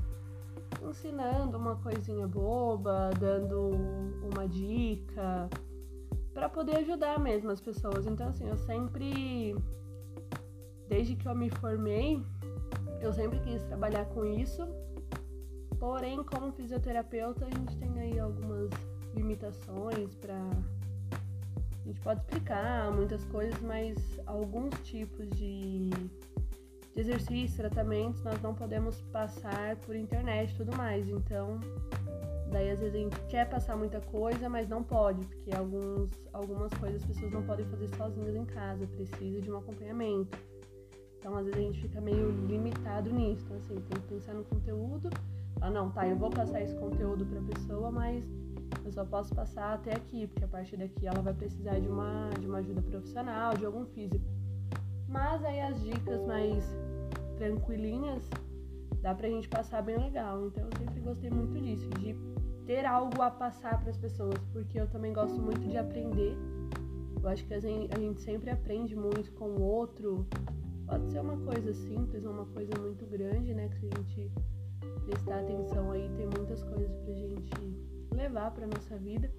ensinando 0.82 1.58
uma 1.58 1.76
coisinha 1.78 2.28
boba, 2.28 3.10
dando 3.20 3.72
uma 4.32 4.48
dica, 4.48 5.50
para 6.34 6.50
poder 6.50 6.78
ajudar 6.78 7.20
mesmo 7.20 7.52
as 7.52 7.62
pessoas. 7.62 8.06
Então, 8.06 8.30
assim, 8.30 8.48
eu 8.48 8.58
sempre, 8.58 9.56
desde 10.88 11.16
que 11.16 11.28
eu 11.28 11.36
me 11.36 11.50
formei, 11.50 12.22
eu 13.02 13.14
sempre 13.14 13.40
quis 13.40 13.64
trabalhar 13.64 14.06
com 14.06 14.26
isso. 14.26 14.68
Porém, 15.80 16.24
como 16.24 16.52
fisioterapeuta, 16.52 17.46
a 17.46 17.50
gente 17.50 17.76
tem 17.78 18.00
aí 18.00 18.20
algumas 18.20 18.70
limitações 19.14 20.16
para 20.16 20.38
a 21.84 21.88
gente 21.88 22.00
pode 22.00 22.22
explicar 22.22 22.92
muitas 22.94 23.26
coisas, 23.26 23.60
mas 23.62 23.98
alguns 24.26 24.74
tipos 24.84 25.30
de, 25.32 25.90
de 26.94 27.02
exercícios, 27.02 27.56
tratamentos, 27.56 28.24
nós 28.24 28.42
não 28.42 28.54
podemos 28.54 29.02
passar 29.12 29.76
por 29.78 29.96
internet 29.96 30.54
e 30.54 30.58
tudo 30.58 30.76
mais. 30.78 31.08
Então, 31.10 31.60
daí 32.52 32.70
às 32.70 32.80
vezes 32.80 32.96
a 32.96 33.00
gente 33.00 33.20
quer 33.28 33.50
passar 33.50 33.76
muita 33.76 34.00
coisa, 34.00 34.48
mas 34.48 34.70
não 34.70 34.84
pode, 34.84 35.26
porque 35.26 35.54
alguns, 35.56 36.10
algumas 36.32 36.72
coisas 36.76 37.02
as 37.02 37.08
pessoas 37.08 37.32
não 37.32 37.44
podem 37.44 37.66
fazer 37.66 37.88
sozinhas 37.96 38.36
em 38.36 38.46
casa, 38.46 38.86
precisa 38.88 39.42
de 39.42 39.52
um 39.52 39.58
acompanhamento. 39.58 40.38
Então, 41.18 41.36
às 41.38 41.46
vezes 41.46 41.60
a 41.60 41.64
gente 41.64 41.82
fica 41.82 42.02
meio 42.02 42.32
limitado 42.48 43.10
nisso. 43.10 43.46
Então, 43.46 43.58
assim, 43.58 43.76
tem 43.76 44.02
que 44.02 44.08
pensar 44.08 44.34
no 44.34 44.44
conteúdo. 44.44 45.10
Ah, 45.62 45.70
não, 45.70 45.90
tá, 45.90 46.06
eu 46.06 46.18
vou 46.18 46.30
passar 46.30 46.62
esse 46.62 46.76
conteúdo 46.76 47.26
para 47.26 47.40
a 47.40 47.44
pessoa, 47.44 47.90
mas 47.90 48.26
eu 48.84 48.92
só 48.92 49.06
posso 49.06 49.34
passar 49.34 49.76
até 49.76 49.94
aqui, 49.96 50.28
porque 50.28 50.44
a 50.44 50.48
partir 50.48 50.76
daqui 50.76 51.08
ela 51.08 51.22
vai 51.22 51.34
precisar 51.34 51.80
de 51.80 51.88
uma, 51.88 52.30
de 52.38 52.46
uma 52.46 52.58
ajuda 52.58 52.82
profissional, 52.82 53.56
de 53.56 53.66
algum 53.66 53.86
físico. 53.86 54.26
Mas 55.14 55.46
aí 55.46 55.62
as 55.62 55.80
dicas 55.80 56.26
mais 56.26 56.76
tranquilinhas 57.38 58.28
dá 59.00 59.14
pra 59.14 59.30
gente 59.30 59.48
passar 59.48 59.84
bem 59.84 59.96
legal. 59.96 60.48
Então 60.48 60.64
eu 60.64 60.78
sempre 60.80 61.00
gostei 61.02 61.30
muito 61.30 61.62
disso, 61.62 61.88
de 62.00 62.16
ter 62.66 62.84
algo 62.84 63.22
a 63.22 63.30
passar 63.30 63.80
para 63.80 63.92
as 63.92 63.98
pessoas, 63.98 64.40
porque 64.52 64.80
eu 64.80 64.88
também 64.88 65.14
gosto 65.14 65.40
muito 65.40 65.62
de 65.70 65.78
aprender. 65.78 66.36
Eu 67.22 67.30
acho 67.30 67.46
que 67.46 67.54
a 67.54 67.60
gente 67.60 68.22
sempre 68.22 68.50
aprende 68.50 68.96
muito 68.96 69.32
com 69.34 69.50
o 69.50 69.62
outro. 69.62 70.26
Pode 70.88 71.12
ser 71.12 71.20
uma 71.20 71.38
coisa 71.38 71.74
simples 71.74 72.26
ou 72.26 72.32
uma 72.32 72.48
coisa 72.48 72.74
muito 72.82 73.06
grande, 73.06 73.54
né? 73.54 73.70
Que 73.70 73.78
se 73.78 73.86
a 73.86 73.98
gente 73.98 74.32
prestar 75.06 75.42
atenção 75.42 75.92
aí, 75.92 76.10
tem 76.18 76.26
muitas 76.26 76.64
coisas 76.64 76.98
pra 76.98 77.14
gente 77.14 77.54
levar 78.16 78.50
para 78.50 78.66
nossa 78.66 78.98
vida. 78.98 79.32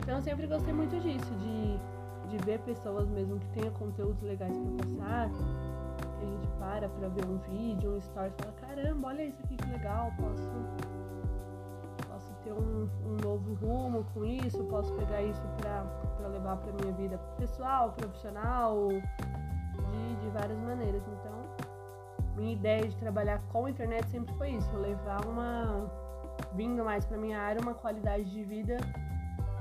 Então 0.00 0.16
eu 0.16 0.22
sempre 0.22 0.46
gostei 0.46 0.72
muito 0.72 0.98
disso, 0.98 1.34
de, 1.34 1.78
de 2.30 2.38
ver 2.44 2.60
pessoas 2.60 3.08
mesmo 3.08 3.38
que 3.38 3.48
tenham 3.48 3.72
conteúdos 3.74 4.22
legais 4.22 4.56
para 4.56 4.86
passar, 4.86 5.28
que 5.28 6.24
a 6.24 6.28
gente 6.28 6.48
para 6.58 6.88
para 6.88 7.08
ver 7.08 7.24
um 7.26 7.38
vídeo, 7.38 7.94
um 7.94 7.98
story 7.98 8.32
fala, 8.38 8.52
caramba, 8.60 9.08
olha 9.08 9.24
isso 9.24 9.42
aqui 9.42 9.56
que 9.56 9.70
legal, 9.70 10.12
posso, 10.16 10.50
posso 12.08 12.32
ter 12.44 12.52
um, 12.52 12.88
um 13.04 13.16
novo 13.22 13.54
rumo 13.54 14.04
com 14.14 14.24
isso, 14.24 14.62
posso 14.64 14.92
pegar 14.94 15.22
isso 15.22 15.42
para 15.58 16.28
levar 16.28 16.56
para 16.58 16.72
minha 16.72 16.92
vida 16.92 17.18
pessoal, 17.36 17.92
profissional, 17.92 18.88
de, 18.88 20.16
de 20.16 20.28
várias 20.30 20.58
maneiras. 20.58 21.02
Então, 21.08 21.40
minha 22.36 22.52
ideia 22.52 22.86
de 22.86 22.96
trabalhar 22.96 23.40
com 23.52 23.66
a 23.66 23.70
internet 23.70 24.08
sempre 24.08 24.32
foi 24.34 24.50
isso, 24.50 24.70
levar 24.76 25.24
uma 25.26 25.90
vindo 26.54 26.84
mais 26.84 27.04
para 27.04 27.16
minha 27.16 27.38
área 27.38 27.60
uma 27.60 27.74
qualidade 27.74 28.24
de 28.24 28.42
vida 28.44 28.76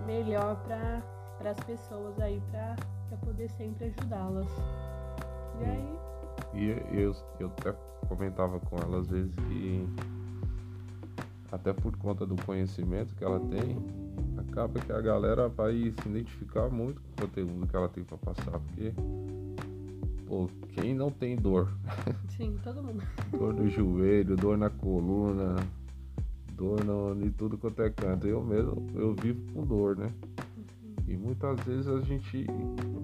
melhor 0.06 0.56
para 0.64 1.02
as 1.48 1.60
pessoas 1.62 2.20
aí, 2.20 2.42
para 2.52 2.76
poder 3.24 3.50
sempre 3.52 3.86
ajudá-las. 3.86 4.48
E 5.62 5.66
aí. 5.66 6.00
E 6.54 7.00
eu, 7.02 7.16
eu 7.40 7.48
até 7.48 7.74
comentava 8.08 8.60
com 8.60 8.78
ela 8.78 9.00
às 9.00 9.08
vezes 9.08 9.34
que, 9.36 9.88
até 11.52 11.74
por 11.74 11.96
conta 11.98 12.26
do 12.26 12.36
conhecimento 12.44 13.16
que 13.16 13.24
ela 13.24 13.40
tem, 13.40 13.78
acaba 14.38 14.80
que 14.80 14.92
a 14.92 15.00
galera 15.00 15.48
vai 15.48 15.74
se 15.74 16.10
identificar 16.10 16.70
muito 16.70 17.02
com 17.02 17.10
o 17.10 17.28
conteúdo 17.28 17.68
que 17.68 17.76
ela 17.76 17.90
tem 17.90 18.04
para 18.04 18.18
passar, 18.18 18.60
porque 18.60 18.94
pô, 20.28 20.50
quem 20.70 20.94
não 20.94 21.10
tem 21.12 21.36
dor? 21.36 21.72
Sim, 22.36 22.58
todo 22.64 22.82
mundo. 22.82 23.04
dor 23.32 23.54
no 23.54 23.70
joelho, 23.70 24.36
dor 24.36 24.58
na 24.58 24.70
coluna, 24.70 25.56
dor 26.54 26.84
no, 26.84 27.16
de 27.16 27.32
tudo 27.32 27.58
quanto 27.58 27.82
é 27.82 27.90
canto. 27.90 28.28
Eu 28.28 28.44
mesmo, 28.44 28.88
eu 28.96 29.16
vivo 29.16 29.42
com 29.54 29.66
dor, 29.66 29.98
né? 29.98 30.12
E 31.10 31.18
muitas 31.18 31.60
vezes 31.62 31.88
a 31.88 32.00
gente 32.02 32.46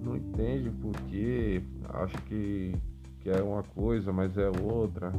não 0.04 0.16
entende 0.16 0.70
porque 0.80 1.64
acha 1.90 2.16
que, 2.22 2.76
que 3.20 3.30
é 3.32 3.42
uma 3.42 3.64
coisa, 3.64 4.14
mas 4.14 4.38
é 4.38 4.48
outra. 4.62 5.12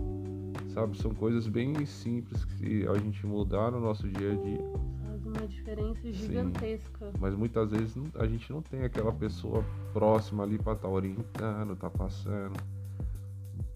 Sabe, 0.68 0.96
são 0.96 1.12
coisas 1.12 1.48
bem 1.48 1.84
simples 1.84 2.44
que 2.44 2.86
a 2.86 2.96
gente 2.98 3.26
mudar 3.26 3.72
no 3.72 3.80
nosso 3.80 4.08
dia 4.08 4.32
a 4.32 4.34
dia. 4.36 4.70
Faz 5.02 5.26
uma 5.26 5.48
diferença 5.48 6.12
gigantesca. 6.12 7.10
Sim, 7.10 7.18
mas 7.18 7.34
muitas 7.34 7.72
vezes 7.72 7.96
a 8.14 8.26
gente 8.26 8.52
não 8.52 8.62
tem 8.62 8.84
aquela 8.84 9.12
pessoa 9.12 9.64
próxima 9.92 10.44
ali 10.44 10.56
para 10.56 10.74
estar 10.74 10.86
tá 10.86 10.94
orientando, 10.94 11.74
tá 11.74 11.90
passando 11.90 12.54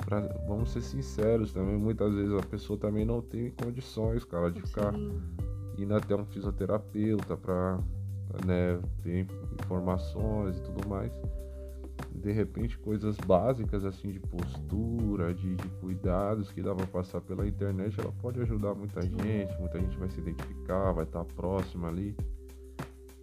pra, 0.05 0.21
vamos 0.47 0.71
ser 0.71 0.83
sinceros 0.83 1.53
também, 1.53 1.77
muitas 1.77 2.15
vezes 2.15 2.33
a 2.33 2.43
pessoa 2.43 2.79
também 2.79 3.05
não 3.05 3.21
tem 3.21 3.51
condições, 3.51 4.25
cara, 4.25 4.51
de 4.51 4.61
ficar 4.61 4.93
Sim. 4.93 5.21
indo 5.79 5.95
até 5.95 6.15
um 6.15 6.25
fisioterapeuta 6.25 7.37
para 7.37 7.79
né, 8.45 8.81
informações 9.63 10.59
e 10.59 10.63
tudo 10.63 10.89
mais. 10.89 11.13
De 12.15 12.33
repente, 12.33 12.79
coisas 12.79 13.17
básicas 13.17 13.85
assim 13.85 14.11
de 14.11 14.21
postura, 14.21 15.33
de, 15.33 15.55
de 15.55 15.69
cuidados 15.81 16.51
que 16.51 16.63
dá 16.63 16.75
pra 16.75 16.87
passar 16.87 17.21
pela 17.21 17.47
internet, 17.47 17.99
ela 17.99 18.13
pode 18.21 18.41
ajudar 18.41 18.75
muita 18.75 19.01
gente, 19.03 19.59
muita 19.59 19.79
gente 19.79 19.97
vai 19.97 20.11
se 20.11 20.21
identificar, 20.21 20.93
vai 20.93 21.05
estar 21.05 21.25
próxima 21.25 21.89
ali. 21.89 22.15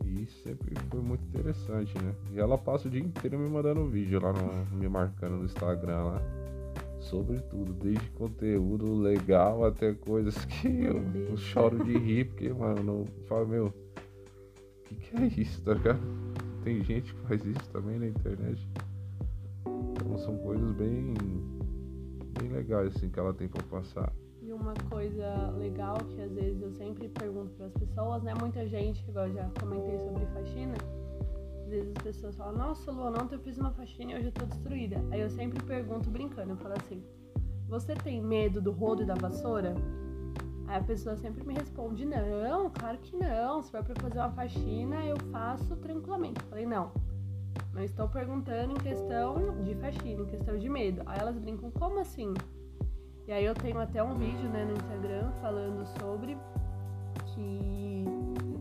E 0.05 0.25
sempre 0.43 0.73
foi 0.89 1.01
muito 1.01 1.23
interessante, 1.25 1.93
né? 2.01 2.15
E 2.31 2.39
ela 2.39 2.57
passa 2.57 2.87
o 2.87 2.91
dia 2.91 3.01
inteiro 3.01 3.37
me 3.37 3.49
mandando 3.49 3.85
vídeo 3.87 4.21
lá 4.21 4.31
no, 4.31 4.65
me 4.77 4.87
marcando 4.87 5.37
no 5.37 5.45
Instagram 5.45 6.03
lá 6.03 6.21
sobre 6.99 7.39
tudo, 7.41 7.73
desde 7.73 8.09
conteúdo 8.11 8.93
legal 8.93 9.65
até 9.65 9.93
coisas 9.93 10.43
que 10.45 10.67
eu, 10.67 11.01
eu 11.13 11.37
choro 11.37 11.83
de 11.83 11.97
rir, 11.97 12.25
porque, 12.25 12.51
mano, 12.51 12.83
não 12.83 13.05
falo, 13.27 13.47
meu, 13.47 13.73
que, 14.87 14.95
que 14.95 15.15
é 15.17 15.25
isso, 15.41 15.61
tá 15.61 15.73
ligado? 15.73 15.99
Tem 16.63 16.83
gente 16.83 17.13
que 17.13 17.21
faz 17.21 17.43
isso 17.45 17.69
também 17.71 17.99
na 17.99 18.07
internet. 18.07 18.67
Então 19.65 20.17
são 20.17 20.37
coisas 20.37 20.71
bem, 20.73 21.13
bem 22.39 22.49
legais 22.49 22.95
assim 22.95 23.09
que 23.09 23.19
ela 23.19 23.33
tem 23.33 23.47
pra 23.47 23.63
passar. 23.63 24.11
E 24.41 24.53
uma 24.53 24.73
coisa 24.89 25.51
legal 25.57 25.97
que 26.09 26.21
às 26.21 26.31
vezes 26.31 26.61
eu 26.61 26.71
sempre 26.71 27.09
pergunto 27.09 27.51
para 27.55 27.65
as 27.65 27.73
pessoas, 27.73 28.23
né? 28.23 28.33
Muita 28.39 28.65
gente, 28.67 29.03
igual 29.07 29.27
eu 29.27 29.33
já 29.33 29.49
comentei 29.59 29.97
sobre 29.99 30.25
faxina, 30.27 30.73
às 31.63 31.69
vezes 31.69 31.91
as 31.97 32.03
pessoas 32.03 32.35
falam, 32.37 32.57
nossa, 32.57 32.91
Luana, 32.91 33.23
ontem 33.23 33.35
eu 33.35 33.39
fiz 33.39 33.57
uma 33.57 33.71
faxina 33.71 34.13
e 34.13 34.15
hoje 34.15 34.27
eu 34.27 34.31
tô 34.31 34.45
destruída. 34.45 35.03
Aí 35.11 35.19
eu 35.19 35.29
sempre 35.29 35.61
pergunto 35.63 36.09
brincando, 36.09 36.51
eu 36.51 36.57
falo 36.57 36.75
assim, 36.77 37.03
você 37.67 37.93
tem 37.93 38.21
medo 38.21 38.61
do 38.61 38.71
rodo 38.71 39.03
e 39.03 39.05
da 39.05 39.15
vassoura? 39.15 39.75
Aí 40.67 40.77
a 40.77 40.83
pessoa 40.83 41.15
sempre 41.15 41.45
me 41.47 41.53
responde, 41.53 42.05
não, 42.05 42.69
claro 42.69 42.97
que 42.97 43.15
não. 43.15 43.61
Se 43.63 43.71
for 43.71 43.83
pra 43.83 43.95
fazer 44.01 44.19
uma 44.19 44.31
faxina, 44.31 45.05
eu 45.05 45.15
faço 45.31 45.75
tranquilamente. 45.77 46.41
Eu 46.41 46.49
falei, 46.49 46.65
não. 46.65 46.91
Não 47.73 47.83
estou 47.83 48.07
perguntando 48.09 48.73
em 48.73 48.77
questão 48.77 49.63
de 49.63 49.73
faxina, 49.75 50.23
em 50.23 50.25
questão 50.25 50.57
de 50.57 50.67
medo. 50.69 51.01
Aí 51.05 51.19
elas 51.19 51.37
brincam, 51.37 51.71
como 51.71 51.99
assim? 51.99 52.33
E 53.27 53.31
aí 53.31 53.45
eu 53.45 53.53
tenho 53.53 53.79
até 53.79 54.03
um 54.03 54.15
vídeo 54.15 54.49
né, 54.49 54.65
no 54.65 54.73
Instagram 54.73 55.31
falando 55.41 55.85
sobre 55.99 56.37
que 57.33 58.05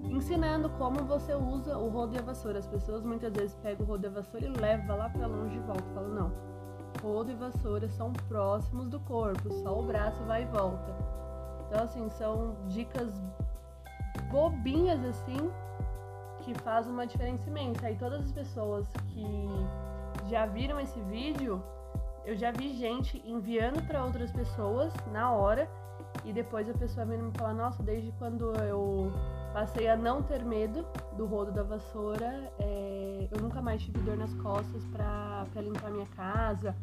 ensinando 0.09 0.69
como 0.71 1.05
você 1.05 1.35
usa 1.35 1.77
o 1.77 1.89
rodo 1.89 2.15
e 2.15 2.19
a 2.19 2.23
vassoura. 2.23 2.59
As 2.59 2.67
pessoas 2.67 3.03
muitas 3.03 3.33
vezes 3.33 3.55
pegam 3.57 3.85
o 3.85 3.89
rodo 3.89 4.07
e 4.07 4.09
a 4.09 4.11
vassoura 4.11 4.47
e 4.47 4.49
levam 4.49 4.97
lá 4.97 5.09
para 5.09 5.27
longe 5.27 5.57
e 5.57 5.61
volta. 5.61 5.85
Falam, 5.95 6.11
não, 6.11 6.33
rodo 7.03 7.31
e 7.31 7.35
vassoura 7.35 7.89
são 7.89 8.13
próximos 8.29 8.89
do 8.89 9.01
corpo, 9.01 9.53
só 9.63 9.79
o 9.79 9.87
braço 9.87 10.23
vai 10.25 10.43
e 10.43 10.47
volta. 10.47 11.26
Então, 11.67 11.85
assim, 11.85 12.09
são 12.11 12.57
dicas 12.69 13.13
bobinhas 14.31 15.05
assim 15.05 15.51
que 16.43 16.55
faz 16.55 16.87
uma 16.87 17.07
diferença 17.07 17.49
imensa. 17.49 17.93
Todas 17.99 18.25
as 18.25 18.33
pessoas 18.33 18.87
que 19.09 19.49
já 20.29 20.47
viram 20.47 20.79
esse 20.81 21.01
vídeo, 21.03 21.63
eu 22.25 22.37
já 22.37 22.51
vi 22.51 22.75
gente 22.75 23.23
enviando 23.25 23.85
para 23.87 24.05
outras 24.05 24.31
pessoas 24.33 24.93
na 25.13 25.33
hora 25.33 25.69
e 26.25 26.33
depois 26.33 26.69
a 26.69 26.75
pessoa 26.75 27.05
vindo 27.07 27.25
me 27.25 27.33
falar: 27.33 27.55
Nossa, 27.55 27.83
desde 27.83 28.13
quando 28.13 28.53
eu 28.63 29.13
Passei 29.57 29.89
a 29.89 29.97
não 29.97 30.23
ter 30.23 30.45
medo 30.45 30.85
do 31.17 31.25
rodo 31.25 31.51
da 31.51 31.63
vassoura. 31.63 32.53
É, 32.59 33.27
eu 33.31 33.41
nunca 33.41 33.63
mais 33.63 33.81
tive 33.81 33.99
dor 34.01 34.15
nas 34.15 34.35
costas 34.35 34.85
para 34.93 35.63
limpar 35.63 35.91
minha 35.91 36.05
casa. 36.09 36.77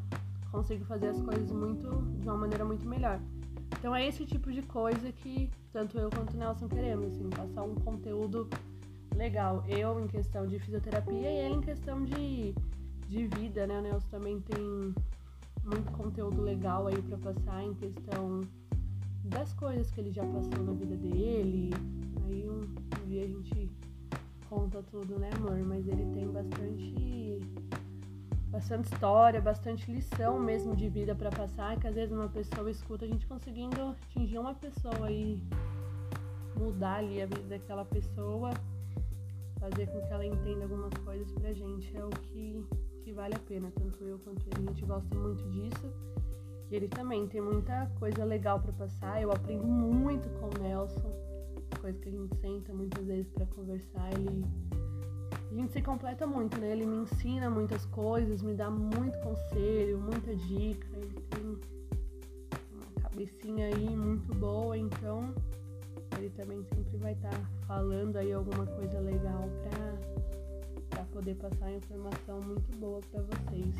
Consigo 0.52 0.84
fazer 0.86 1.10
as 1.10 1.22
coisas 1.22 1.52
muito 1.52 1.88
de 2.20 2.28
uma 2.28 2.36
maneira 2.36 2.66
muito 2.66 2.84
melhor. 2.88 3.20
Então 3.78 3.96
é 3.96 4.08
esse 4.08 4.26
tipo 4.26 4.52
de 4.52 4.62
coisa 4.62 5.12
que 5.12 5.50
tanto 5.72 5.98
eu 5.98 6.10
quanto 6.10 6.34
o 6.34 6.38
Nelson 6.38 6.68
queremos, 6.68 7.08
assim, 7.14 7.30
passar 7.30 7.64
um 7.64 7.76
conteúdo 7.76 8.50
legal. 9.16 9.64
Eu 9.68 10.00
em 10.00 10.08
questão 10.08 10.48
de 10.48 10.60
fisioterapia 10.60 11.32
e 11.32 11.46
ele 11.46 11.56
em 11.56 11.62
questão 11.62 12.04
de, 12.04 12.54
de 13.08 13.28
vida, 13.28 13.68
né? 13.68 13.80
O 13.80 13.82
Nelson 13.82 14.08
também 14.10 14.40
tem 14.42 14.94
muito 15.64 15.92
conteúdo 15.94 16.42
legal 16.42 16.88
aí 16.88 17.02
para 17.02 17.18
passar 17.18 17.64
em 17.64 17.74
questão 17.74 18.42
das 19.24 19.54
coisas 19.54 19.90
que 19.92 20.02
ele 20.02 20.12
já 20.12 20.26
passou 20.26 20.64
na 20.64 20.74
vida 20.74 20.96
dele, 20.98 21.72
Aí 22.26 22.50
um, 22.50 22.62
dia 23.08 23.24
a 23.24 23.28
gente 23.28 23.70
conta 24.50 24.82
tudo, 24.90 25.20
né, 25.20 25.30
amor? 25.36 25.58
Mas 25.60 25.88
ele 25.88 26.06
tem 26.14 26.28
bastante 26.28 27.40
bastante 28.54 28.94
história, 28.94 29.42
bastante 29.42 29.92
lição 29.92 30.40
mesmo 30.40 30.76
de 30.76 30.88
vida 30.88 31.16
para 31.16 31.32
passar, 31.32 31.76
que 31.80 31.88
às 31.88 31.96
vezes 31.96 32.14
uma 32.14 32.30
pessoa 32.30 32.70
escuta 32.70 33.04
a 33.04 33.08
gente 33.08 33.26
conseguindo 33.26 33.96
atingir 34.06 34.38
uma 34.38 34.54
pessoa 34.54 35.12
e 35.12 35.42
mudar 36.56 36.98
ali 36.98 37.20
a 37.20 37.26
vida 37.26 37.42
daquela 37.50 37.84
pessoa, 37.84 38.52
fazer 39.60 39.88
com 39.88 40.00
que 40.06 40.14
ela 40.14 40.24
entenda 40.24 40.66
algumas 40.66 40.94
coisas 41.04 41.32
pra 41.32 41.52
gente 41.52 41.98
é 41.98 42.06
o 42.06 42.10
que, 42.12 42.64
que 43.04 43.12
vale 43.12 43.34
a 43.34 43.40
pena, 43.40 43.72
tanto 43.72 44.04
eu 44.04 44.20
quanto 44.20 44.46
ele, 44.46 44.68
a 44.68 44.72
gente 44.72 44.86
gosta 44.86 45.16
muito 45.16 45.44
disso. 45.50 45.92
E 46.70 46.76
ele 46.76 46.88
também 46.88 47.28
tem 47.28 47.42
muita 47.42 47.92
coisa 48.00 48.24
legal 48.24 48.60
para 48.60 48.74
passar. 48.74 49.22
Eu 49.22 49.32
aprendo 49.32 49.66
muito 49.66 50.30
com 50.40 50.46
o 50.46 50.64
Nelson, 50.64 51.12
coisas 51.82 52.00
que 52.00 52.10
a 52.10 52.12
gente 52.12 52.36
senta 52.38 52.72
muitas 52.72 53.04
vezes 53.06 53.28
para 53.32 53.48
conversar, 53.48 54.14
ele 54.14 54.46
a 55.54 55.56
gente 55.56 55.72
se 55.72 55.84
completa 55.84 56.26
muito, 56.26 56.60
né? 56.60 56.72
Ele 56.72 56.84
me 56.84 57.04
ensina 57.04 57.48
muitas 57.48 57.86
coisas, 57.86 58.42
me 58.42 58.56
dá 58.56 58.72
muito 58.72 59.16
conselho, 59.20 60.00
muita 60.00 60.36
dica. 60.36 60.88
Ele 60.98 61.22
tem 61.30 61.60
uma 62.74 63.02
cabecinha 63.04 63.68
aí 63.68 63.96
muito 63.96 64.34
boa, 64.34 64.76
então 64.76 65.32
ele 66.18 66.32
também 66.32 66.64
sempre 66.74 66.98
vai 66.98 67.14
estar 67.14 67.30
tá 67.30 67.38
falando 67.68 68.18
aí 68.18 68.34
alguma 68.34 68.66
coisa 68.66 69.00
legal 69.00 69.48
pra, 69.70 69.94
pra 70.90 71.04
poder 71.06 71.36
passar 71.36 71.72
informação 71.72 72.42
muito 72.42 72.76
boa 72.80 73.00
para 73.12 73.22
vocês. 73.22 73.76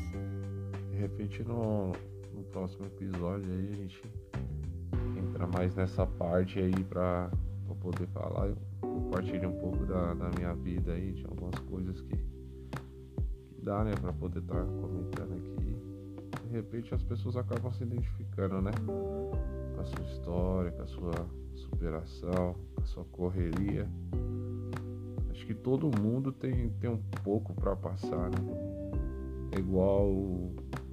De 0.92 0.96
repente 0.96 1.42
no, 1.42 1.90
no 2.32 2.44
próximo 2.52 2.86
episódio 2.86 3.52
aí 3.52 3.70
a 3.72 3.76
gente 3.76 4.00
entra 5.18 5.44
mais 5.48 5.74
nessa 5.74 6.06
parte 6.06 6.60
aí 6.60 6.84
pra, 6.84 7.28
pra 7.66 7.74
poder 7.74 8.06
falar 8.08 8.54
compartilhe 9.14 9.46
um 9.46 9.56
pouco 9.60 9.86
da, 9.86 10.12
da, 10.14 10.28
minha 10.36 10.52
vida 10.54 10.92
aí, 10.92 11.12
de 11.12 11.24
algumas 11.24 11.54
coisas 11.70 12.00
que, 12.00 12.16
que 12.16 13.60
dá, 13.62 13.84
né, 13.84 13.92
pra 14.00 14.12
poder 14.12 14.40
estar 14.40 14.54
tá 14.54 14.64
comentando 14.64 15.34
aqui. 15.34 15.76
De 16.48 16.52
repente 16.52 16.92
as 16.92 17.02
pessoas 17.04 17.36
acabam 17.36 17.72
se 17.72 17.84
identificando, 17.84 18.60
né? 18.60 18.72
Com 18.86 19.80
a 19.80 19.84
sua 19.84 20.04
história, 20.04 20.72
com 20.72 20.82
a 20.82 20.86
sua 20.86 21.12
superação, 21.54 22.56
com 22.74 22.82
a 22.82 22.86
sua 22.86 23.04
correria. 23.04 23.88
Acho 25.30 25.46
que 25.46 25.54
todo 25.54 25.90
mundo 26.00 26.32
tem, 26.32 26.70
tem 26.80 26.90
um 26.90 27.00
pouco 27.22 27.54
para 27.54 27.76
passar, 27.76 28.30
né? 28.30 28.38
É 29.52 29.58
igual 29.60 30.10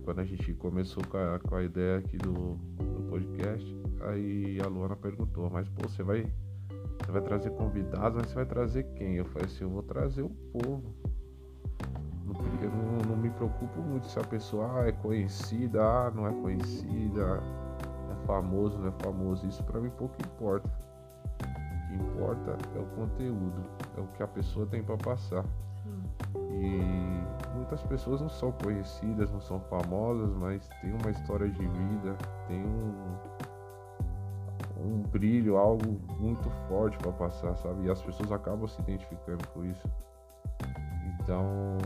quando 0.03 0.19
a 0.19 0.25
gente 0.25 0.53
começou 0.55 1.03
com 1.07 1.17
a, 1.17 1.39
com 1.39 1.55
a 1.55 1.63
ideia 1.63 1.97
aqui 1.97 2.17
do, 2.17 2.55
do 2.77 3.07
podcast, 3.09 3.75
aí 4.01 4.59
a 4.63 4.67
Luana 4.67 4.95
perguntou, 4.95 5.49
mas 5.49 5.67
pô, 5.69 5.87
você 5.87 6.03
vai 6.03 6.25
você 7.11 7.19
vai 7.19 7.21
trazer 7.21 7.49
convidados, 7.51 8.17
mas 8.17 8.27
você 8.27 8.35
vai 8.35 8.45
trazer 8.45 8.83
quem? 8.95 9.15
Eu 9.15 9.25
falei 9.25 9.45
assim, 9.45 9.63
eu 9.65 9.69
vou 9.69 9.83
trazer 9.83 10.21
o 10.21 10.29
povo. 10.29 10.81
Eu 12.61 12.69
não, 12.69 13.09
não 13.09 13.17
me 13.17 13.29
preocupo 13.29 13.81
muito 13.81 14.07
se 14.07 14.17
a 14.17 14.23
pessoa 14.23 14.79
ah, 14.79 14.87
é 14.87 14.91
conhecida, 14.93 15.83
ah, 15.83 16.11
não 16.11 16.25
é 16.25 16.31
conhecida, 16.31 17.43
é 18.09 18.25
famoso, 18.25 18.79
não 18.79 18.87
é 18.87 18.93
famoso. 19.03 19.45
Isso 19.45 19.61
para 19.63 19.81
mim 19.81 19.89
pouco 19.89 20.15
importa. 20.25 20.69
O 20.69 21.87
que 21.89 21.95
importa 21.95 22.57
é 22.75 22.79
o 22.79 22.85
conteúdo, 22.95 23.61
é 23.97 24.01
o 24.01 24.07
que 24.07 24.23
a 24.23 24.27
pessoa 24.27 24.65
tem 24.65 24.81
para 24.81 24.95
passar. 24.97 25.43
E 26.35 26.79
muitas 27.53 27.83
pessoas 27.83 28.21
não 28.21 28.29
são 28.29 28.51
conhecidas, 28.53 29.29
não 29.31 29.41
são 29.41 29.59
famosas, 29.61 30.33
mas 30.35 30.69
tem 30.81 30.93
uma 30.93 31.11
história 31.11 31.49
de 31.49 31.67
vida, 31.67 32.15
tem 32.47 32.63
um, 32.63 33.17
um 34.81 35.01
brilho, 35.01 35.57
algo 35.57 35.99
muito 36.19 36.49
forte 36.67 36.97
para 36.97 37.11
passar, 37.11 37.55
sabe? 37.57 37.85
E 37.85 37.91
as 37.91 38.01
pessoas 38.01 38.31
acabam 38.31 38.67
se 38.67 38.81
identificando 38.81 39.47
com 39.49 39.63
isso. 39.65 39.87
Então, 41.19 41.77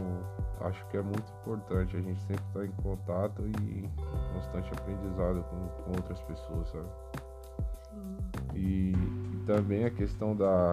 acho 0.61 0.85
que 0.87 0.97
é 0.97 1.01
muito 1.01 1.31
importante 1.41 1.97
a 1.97 2.01
gente 2.01 2.19
sempre 2.21 2.43
estar 2.47 2.59
tá 2.59 2.65
em 2.65 2.71
contato 2.81 3.43
e 3.45 3.79
em 3.79 3.91
constante 4.33 4.71
aprendizado 4.73 5.43
com, 5.43 5.83
com 5.83 5.91
outras 5.91 6.21
pessoas, 6.21 6.69
sabe? 6.69 6.87
E, 8.53 8.91
e, 8.93 9.43
também 9.45 9.83
a 9.85 9.91
questão 9.91 10.35
da, 10.35 10.71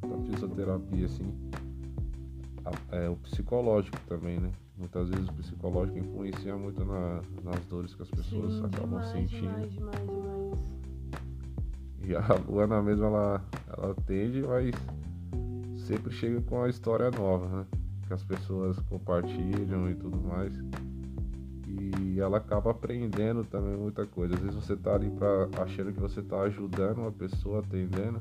da 0.00 0.18
fisioterapia, 0.24 1.06
assim, 1.06 1.50
a, 2.64 2.96
é, 2.96 3.08
o 3.08 3.16
psicológico 3.16 3.98
também, 4.06 4.38
né? 4.38 4.50
Muitas 4.76 5.08
vezes 5.08 5.28
o 5.28 5.32
psicológico 5.34 5.98
influencia 5.98 6.56
muito 6.56 6.84
na, 6.84 7.20
nas 7.44 7.64
dores 7.66 7.94
que 7.94 8.02
as 8.02 8.10
pessoas 8.10 8.52
Sim, 8.54 8.64
acabam 8.64 8.88
demais, 8.88 9.06
sentindo. 9.12 9.68
Demais, 9.68 9.72
demais, 9.72 10.10
demais. 10.10 10.74
E 12.02 12.14
a 12.14 12.34
Luana 12.46 12.82
mesmo, 12.82 13.04
ela, 13.04 13.42
ela 13.68 13.92
atende, 13.92 14.42
mas 14.42 14.74
sempre 15.86 16.12
chega 16.12 16.40
com 16.42 16.56
uma 16.56 16.68
história 16.68 17.10
nova, 17.10 17.46
né? 17.48 17.66
Que 18.08 18.12
as 18.12 18.24
pessoas 18.24 18.78
compartilham 18.90 19.88
e 19.88 19.94
tudo 19.94 20.20
mais. 20.20 20.52
E 21.68 22.20
ela 22.20 22.38
acaba 22.38 22.72
aprendendo 22.72 23.44
também 23.44 23.76
muita 23.76 24.04
coisa. 24.06 24.34
Às 24.34 24.40
vezes 24.40 24.56
você 24.56 24.76
tá 24.76 24.94
ali 24.94 25.08
pra, 25.10 25.48
achando 25.62 25.92
que 25.92 26.00
você 26.00 26.20
tá 26.20 26.42
ajudando 26.42 26.98
uma 26.98 27.12
pessoa, 27.12 27.60
atendendo, 27.60 28.20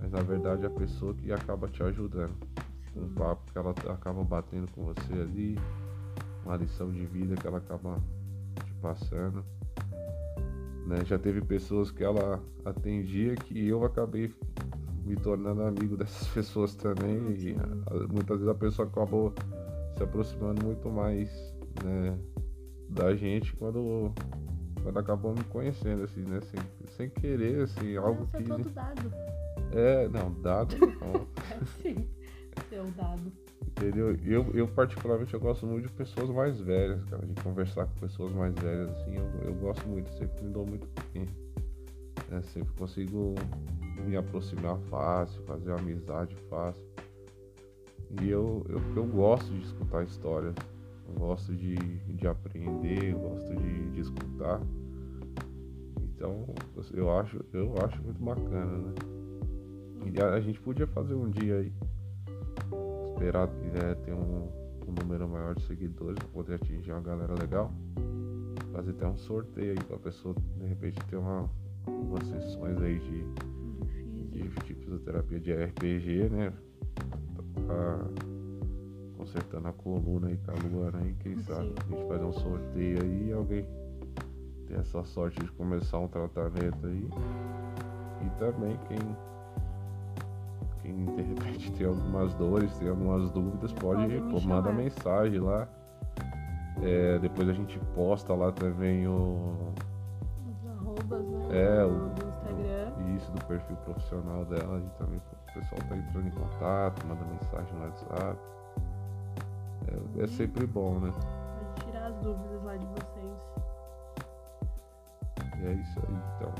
mas 0.00 0.10
na 0.10 0.20
verdade 0.20 0.64
é 0.64 0.66
a 0.66 0.70
pessoa 0.70 1.14
que 1.14 1.32
acaba 1.32 1.68
te 1.68 1.82
ajudando 1.82 2.34
um 2.96 3.08
papo 3.14 3.50
que 3.50 3.58
ela 3.58 3.70
acaba 3.70 4.24
batendo 4.24 4.70
com 4.72 4.84
você 4.84 5.12
ali, 5.12 5.58
uma 6.44 6.56
lição 6.56 6.90
de 6.90 7.04
vida 7.06 7.34
que 7.34 7.46
ela 7.46 7.58
acaba 7.58 7.98
te 8.64 8.74
passando. 8.74 9.44
Né? 10.86 11.04
Já 11.04 11.18
teve 11.18 11.40
pessoas 11.42 11.90
que 11.90 12.02
ela 12.02 12.42
atendia 12.64 13.34
que 13.34 13.68
eu 13.68 13.84
acabei 13.84 14.34
me 15.04 15.16
tornando 15.16 15.62
amigo 15.62 15.96
dessas 15.96 16.28
pessoas 16.32 16.74
também. 16.74 17.18
E 17.32 17.56
muitas 18.10 18.38
vezes 18.38 18.48
a 18.48 18.54
pessoa 18.54 18.88
acabou 18.88 19.34
se 19.96 20.02
aproximando 20.02 20.64
muito 20.64 20.88
mais 20.90 21.30
né, 21.84 22.18
da 22.88 23.14
gente 23.14 23.54
quando, 23.56 24.12
quando 24.82 24.98
acabou 24.98 25.34
me 25.34 25.44
conhecendo, 25.44 26.04
assim, 26.04 26.22
né? 26.22 26.40
Sem, 26.40 26.60
sem 26.96 27.10
querer, 27.10 27.64
assim, 27.64 27.96
algo 27.96 28.20
Nossa, 28.20 28.38
que. 28.38 28.44
É 28.44 28.56
todo 28.56 28.70
dado. 28.70 29.12
É, 29.72 30.08
não, 30.08 30.32
dado 30.40 30.74
não. 31.00 31.28
é 31.50 31.64
sim 31.82 32.08
seu 32.68 32.84
dado. 32.92 33.32
Entendeu? 33.66 34.16
Eu, 34.24 34.50
eu 34.54 34.68
particularmente 34.68 35.34
eu 35.34 35.40
gosto 35.40 35.66
muito 35.66 35.86
de 35.86 35.92
pessoas 35.92 36.28
mais 36.30 36.58
velhas, 36.60 37.04
cara, 37.04 37.24
de 37.26 37.42
conversar 37.42 37.86
com 37.86 37.94
pessoas 38.00 38.32
mais 38.32 38.54
velhas, 38.54 38.90
assim, 38.90 39.14
eu, 39.14 39.48
eu 39.48 39.54
gosto 39.54 39.86
muito, 39.88 40.10
sempre 40.14 40.44
me 40.44 40.52
dou 40.52 40.66
muito 40.66 40.88
bem. 41.12 41.26
É, 42.30 42.42
sempre 42.42 42.72
consigo 42.74 43.34
me 44.04 44.16
aproximar 44.16 44.78
fácil, 44.90 45.42
fazer 45.44 45.72
amizade 45.72 46.34
fácil. 46.50 46.84
E 48.20 48.28
eu, 48.28 48.64
eu, 48.68 48.80
eu 48.96 49.06
gosto 49.06 49.52
de 49.52 49.62
escutar 49.62 50.04
histórias, 50.04 50.54
gosto 51.16 51.54
de, 51.54 51.76
de 51.76 52.26
aprender, 52.26 53.14
gosto 53.14 53.54
de, 53.54 53.90
de 53.90 54.00
escutar. 54.00 54.60
Então 56.02 56.46
eu 56.94 57.16
acho, 57.16 57.44
eu 57.52 57.74
acho 57.84 58.02
muito 58.02 58.22
bacana, 58.22 58.78
né? 58.78 58.94
E 60.12 60.20
a, 60.20 60.34
a 60.34 60.40
gente 60.40 60.58
podia 60.60 60.86
fazer 60.86 61.14
um 61.14 61.30
dia 61.30 61.58
aí 61.58 61.72
esperar 63.18 63.48
é, 63.74 63.94
ter 63.96 64.12
um, 64.12 64.48
um, 64.86 64.92
número 65.02 65.28
maior 65.28 65.54
de 65.56 65.62
seguidores 65.64 66.16
para 66.18 66.28
poder 66.28 66.54
atingir 66.54 66.92
uma 66.92 67.00
galera 67.00 67.34
legal. 67.34 67.72
Fazer 68.72 68.92
até 68.92 69.08
um 69.08 69.16
sorteio 69.16 69.72
aí 69.72 69.84
pra 69.84 69.98
pessoa 69.98 70.36
de 70.56 70.66
repente 70.66 70.98
ter 71.06 71.16
uma, 71.16 71.50
umas 71.88 72.24
sessões 72.28 72.80
aí 72.80 72.98
de, 73.00 73.24
de, 74.30 74.48
de 74.48 74.74
fisioterapia 74.74 75.40
de 75.40 75.52
RPG, 75.52 76.28
né? 76.30 76.52
Tá 77.66 78.06
consertando 79.16 79.66
a 79.66 79.72
coluna 79.72 80.28
aí 80.28 80.38
com 80.38 80.52
a 80.52 80.54
Luana 80.54 80.98
aí, 81.00 81.12
quem 81.18 81.36
sabe 81.38 81.74
a 81.76 81.90
gente 81.90 82.06
fazer 82.06 82.24
um 82.24 82.32
sorteio 82.32 83.02
aí 83.02 83.28
e 83.28 83.32
alguém 83.32 83.66
ter 84.68 84.78
essa 84.78 85.02
sorte 85.02 85.40
de 85.40 85.50
começar 85.52 85.98
um 85.98 86.06
tratamento 86.06 86.86
aí. 86.86 87.08
E 88.24 88.30
também 88.38 88.78
quem 88.86 88.98
quem 90.92 91.04
de 91.04 91.22
repente 91.22 91.72
tem 91.72 91.86
algumas 91.86 92.34
dores, 92.34 92.76
tem 92.78 92.88
algumas 92.88 93.30
dúvidas, 93.30 93.72
pode, 93.72 94.20
pode 94.20 94.30
pô, 94.30 94.40
manda 94.48 94.72
mensagem 94.72 95.40
lá. 95.40 95.68
É, 96.82 97.18
depois 97.18 97.48
a 97.48 97.52
gente 97.52 97.78
posta 97.94 98.34
lá 98.34 98.52
também 98.52 99.06
o. 99.06 99.72
Os 100.46 100.70
arrobas, 100.70 101.26
né? 101.26 101.48
É, 101.50 101.84
o, 101.84 102.06
Instagram. 102.28 103.16
Isso, 103.16 103.30
do 103.32 103.44
perfil 103.44 103.76
profissional 103.76 104.44
dela. 104.44 104.80
E 104.80 104.98
também 104.98 105.18
o 105.18 105.52
pessoal 105.52 105.80
tá 105.88 105.96
entrando 105.96 106.28
em 106.28 106.30
contato, 106.30 107.06
manda 107.06 107.24
mensagem 107.24 107.74
no 107.74 107.84
WhatsApp. 107.84 108.38
É, 109.88 110.22
é 110.22 110.26
sempre 110.28 110.66
bom, 110.66 111.00
né? 111.00 111.12
Pode 111.12 111.86
tirar 111.86 112.06
as 112.06 112.16
dúvidas 112.16 112.62
lá 112.64 112.76
de 112.76 112.86
vocês. 112.86 113.38
E 115.60 115.66
é 115.66 115.72
isso 115.72 115.98
aí, 115.98 116.14
então. 116.36 116.52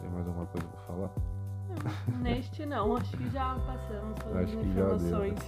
Tem 0.00 0.10
mais 0.10 0.26
alguma 0.26 0.46
coisa 0.46 0.66
pra 0.68 0.80
falar? 0.82 1.10
Neste 2.20 2.66
não, 2.66 2.96
acho 2.96 3.16
que 3.16 3.28
já 3.30 3.54
passamos 3.66 4.18
todas 4.18 4.36
acho 4.36 4.58
as 4.58 4.66
informações. 4.66 5.38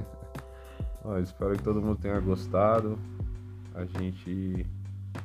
Ó, 1.04 1.18
espero 1.18 1.56
que 1.56 1.62
todo 1.62 1.80
mundo 1.80 1.98
tenha 1.98 2.18
gostado. 2.20 2.98
A 3.74 3.84
gente 3.84 4.66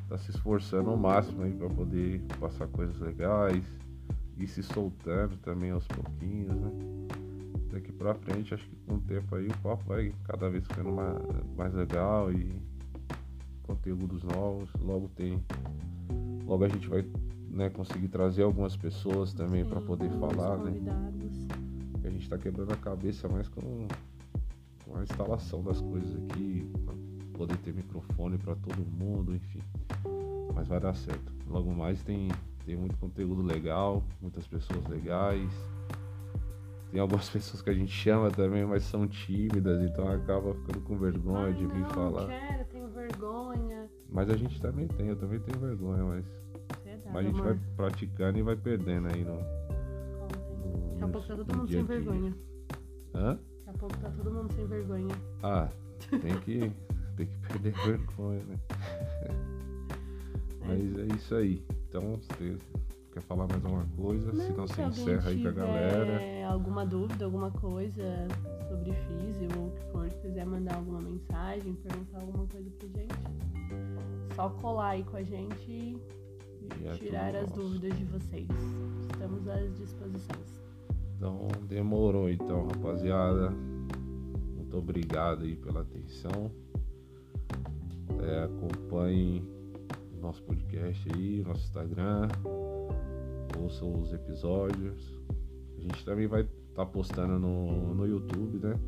tá 0.07 0.17
se 0.17 0.31
esforçando 0.31 0.89
ao 0.89 0.97
máximo 0.97 1.43
aí 1.43 1.53
para 1.53 1.69
poder 1.69 2.21
passar 2.39 2.67
coisas 2.67 2.99
legais 2.99 3.63
e 4.37 4.47
se 4.47 4.61
soltando 4.61 5.37
também 5.37 5.71
aos 5.71 5.87
pouquinhos, 5.87 6.55
né? 6.55 6.71
daqui 7.71 7.91
pra 7.91 8.13
frente, 8.13 8.53
acho 8.53 8.67
que 8.67 8.75
com 8.85 8.95
o 8.95 8.99
tempo 9.01 9.35
aí 9.35 9.47
o 9.47 9.57
papo 9.59 9.83
vai 9.85 10.13
cada 10.25 10.49
vez 10.49 10.65
ficando 10.67 10.91
mais, 10.91 11.17
mais 11.55 11.73
legal 11.73 12.31
e 12.31 12.53
conteúdos 13.63 14.23
novos. 14.23 14.69
Logo 14.81 15.09
tem. 15.15 15.41
Logo 16.45 16.65
a 16.65 16.67
gente 16.67 16.87
vai 16.87 17.05
né, 17.51 17.69
conseguir 17.69 18.07
trazer 18.07 18.43
algumas 18.43 18.75
pessoas 18.75 19.33
também 19.33 19.65
para 19.65 19.81
poder 19.81 20.09
falar, 20.11 20.57
né? 20.57 20.71
A 22.03 22.09
gente 22.09 22.23
está 22.23 22.37
quebrando 22.37 22.73
a 22.73 22.77
cabeça 22.77 23.27
mais 23.27 23.47
com, 23.47 23.87
com 24.85 24.97
a 24.97 25.03
instalação 25.03 25.61
das 25.61 25.79
coisas 25.81 26.15
aqui, 26.15 26.69
pra 26.85 26.93
poder 27.33 27.57
ter 27.57 27.73
microfone 27.73 28.37
para 28.37 28.55
todo 28.55 28.85
mundo, 28.85 29.35
enfim. 29.35 29.61
Mas 30.53 30.67
vai 30.67 30.79
dar 30.79 30.95
certo. 30.95 31.31
Logo 31.47 31.71
mais 31.73 32.01
tem, 32.03 32.29
tem 32.65 32.75
muito 32.75 32.97
conteúdo 32.97 33.41
legal, 33.41 34.03
muitas 34.21 34.47
pessoas 34.47 34.85
legais. 34.87 35.51
Tem 36.91 36.99
algumas 36.99 37.27
pessoas 37.29 37.61
que 37.61 37.69
a 37.69 37.73
gente 37.73 37.91
chama 37.91 38.31
também, 38.31 38.65
mas 38.65 38.83
são 38.83 39.07
tímidas, 39.07 39.81
então 39.81 40.07
acaba 40.07 40.53
ficando 40.53 40.81
com 40.81 40.97
vergonha 40.97 41.47
Ai, 41.47 41.53
de 41.53 41.65
vir 41.67 41.81
não, 41.81 41.89
falar. 41.89 42.27
Quero, 42.27 42.65
tenho 42.65 42.87
vergonha. 42.89 43.89
Mas 44.09 44.29
a 44.29 44.35
gente 44.35 44.59
também 44.61 44.87
tem, 44.87 45.07
eu 45.07 45.15
também 45.15 45.39
tenho 45.39 45.59
vergonha, 45.59 46.03
mas, 46.03 46.25
mas 47.13 47.25
a 47.25 47.29
gente 47.29 47.39
amor. 47.39 47.53
vai 47.53 47.59
praticando 47.75 48.39
e 48.39 48.41
vai 48.41 48.55
perdendo 48.55 49.07
aí 49.07 49.23
no. 49.23 49.37
Daqui 50.91 51.03
a 51.03 51.07
pouco 51.07 51.27
tá 51.27 51.35
todo 51.35 51.57
mundo 51.57 51.69
sem 51.69 51.83
vergonha. 51.83 52.35
Hã? 53.13 53.33
Daqui 53.33 53.69
a 53.69 53.73
pouco 53.73 53.97
tá 53.97 54.09
todo 54.09 54.31
mundo 54.31 54.53
sem 54.53 54.65
vergonha. 54.65 55.15
Ah, 55.43 55.69
tem 56.09 56.39
que, 56.39 56.71
tem 57.17 57.27
que 57.27 57.37
perder 57.47 57.73
vergonha, 57.85 58.43
né? 58.43 58.59
Mas 60.65 60.97
é 60.99 61.15
isso 61.15 61.35
aí. 61.35 61.63
Então, 61.89 62.17
você 62.17 62.57
quer 63.11 63.21
falar 63.23 63.47
mais 63.47 63.65
alguma 63.65 63.85
coisa? 63.97 64.31
Se 64.31 64.37
não, 64.37 64.67
se 64.67 64.73
você 64.73 64.81
alguém 64.81 65.01
encerra 65.01 65.29
aí 65.29 65.41
com 65.41 65.47
a 65.47 65.51
galera. 65.51 66.47
alguma 66.47 66.85
dúvida, 66.85 67.25
alguma 67.25 67.51
coisa 67.51 68.27
sobre 68.69 68.93
físio 68.93 69.49
ou 69.57 69.67
o 69.67 69.71
que 69.71 69.83
for, 69.91 70.09
quiser 70.21 70.45
mandar 70.45 70.75
alguma 70.75 71.01
mensagem, 71.01 71.73
perguntar 71.73 72.19
alguma 72.19 72.47
coisa 72.47 72.69
pra 72.71 72.87
gente, 72.87 74.35
só 74.35 74.49
colar 74.49 74.89
aí 74.89 75.03
com 75.03 75.17
a 75.17 75.23
gente 75.23 75.69
e 75.69 76.20
E 76.79 76.87
é 76.87 76.91
tirar 76.93 77.35
as 77.35 77.49
nosso. 77.49 77.61
dúvidas 77.61 77.97
de 77.97 78.05
vocês. 78.05 78.47
Estamos 79.11 79.47
às 79.47 79.77
disposições. 79.77 80.61
Então, 81.17 81.47
demorou 81.67 82.29
então, 82.29 82.67
rapaziada. 82.67 83.51
Muito 84.55 84.77
obrigado 84.77 85.43
aí 85.43 85.55
pela 85.55 85.81
atenção. 85.81 86.51
É, 88.21 88.43
acompanhem 88.43 89.43
o 90.17 90.21
nosso 90.21 90.41
podcast 90.43 91.07
aí, 91.13 91.43
nosso 91.45 91.63
Instagram. 91.65 92.27
Ouçam 93.59 94.01
os 94.01 94.13
episódios. 94.13 95.19
A 95.77 95.81
gente 95.81 96.05
também 96.05 96.27
vai 96.27 96.47
estar 96.69 96.85
postando 96.85 97.37
no, 97.37 97.93
no 97.93 98.07
YouTube, 98.07 98.59
né? 98.59 98.79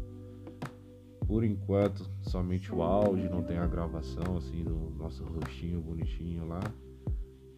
Por 1.28 1.44
enquanto, 1.44 2.10
somente 2.22 2.74
o 2.74 2.82
áudio, 2.82 3.30
não 3.30 3.44
tem 3.44 3.58
a 3.58 3.68
gravação 3.68 4.38
assim 4.38 4.64
do 4.64 4.92
nosso 4.98 5.24
rostinho 5.24 5.82
bonitinho 5.82 6.48
lá. 6.48 6.62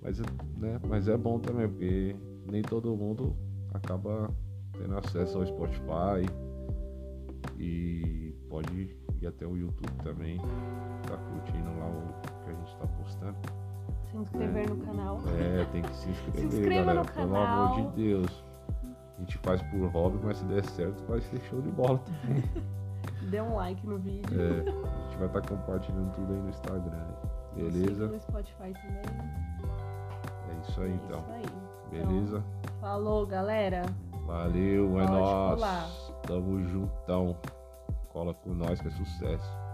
Mas, 0.06 0.20
é- 0.20 0.24
né, 0.58 0.80
mas 0.88 1.08
é 1.08 1.18
bom 1.18 1.40
também, 1.40 1.68
porque 1.68 2.16
nem 2.46 2.62
todo 2.62 2.96
mundo 2.96 3.36
acaba 3.74 4.30
tendo 4.78 4.96
acesso 5.00 5.40
ao 5.40 5.48
Spotify 5.48 6.30
e 7.58 8.36
pode 8.48 8.96
ir 9.20 9.26
até 9.28 9.48
o 9.48 9.58
YouTube 9.58 9.92
também, 10.04 10.38
tá 11.08 11.18
curtindo 11.18 11.70
lá 11.80 11.88
o 11.88 12.44
que 12.44 12.52
a 12.52 12.54
gente 12.54 12.78
tá 12.78 12.88
postando. 12.88 13.38
Se 14.12 14.18
inscrever 14.18 14.70
no 14.70 14.78
canal. 14.78 15.20
É, 15.40 15.66
tem 15.72 15.82
que 15.82 15.96
se 15.96 16.10
inscrever, 16.12 16.40
Se 16.52 16.58
inscreva 16.60 16.86
galera, 16.86 17.00
no 17.08 17.12
pelo 17.12 17.36
amor 17.36 17.70
canal. 17.70 17.76
de 17.92 17.96
Deus. 18.04 18.46
A 19.18 19.20
gente 19.22 19.38
faz 19.40 19.62
por 19.64 19.88
hobby, 19.88 20.20
mas 20.24 20.38
se 20.38 20.46
der 20.46 20.64
certo 20.66 21.04
vai 21.08 21.20
ser 21.22 21.42
show 21.46 21.62
de 21.64 21.72
bola 21.72 21.98
também. 22.00 22.44
Dê 23.32 23.42
um 23.42 23.56
like 23.56 23.86
no 23.88 23.98
vídeo. 23.98 24.40
É, 24.40 24.60
a 24.70 25.02
gente 25.10 25.18
vai 25.18 25.28
estar 25.28 25.42
compartilhando 25.42 26.14
tudo 26.14 26.32
aí 26.32 26.40
no 26.42 26.50
Instagram. 26.50 27.08
Beleza? 27.56 28.08
No 28.08 28.20
Spotify 28.20 28.74
também. 28.74 29.65
É 30.66 30.72
isso 30.72 30.82
aí 30.82 30.94
então. 31.06 31.20
Isso 31.20 31.32
aí. 31.32 32.00
Beleza? 32.00 32.44
Falou, 32.82 33.26
galera. 33.26 33.84
Valeu, 34.26 35.00
é 35.00 35.06
Pode 35.06 35.12
nóis. 35.12 35.56
colar. 35.56 35.90
Tamo 36.24 36.64
juntão. 36.68 37.38
Cola 38.10 38.34
com 38.34 38.54
nós 38.54 38.80
que 38.82 38.88
é 38.88 38.92
sucesso. 38.92 39.65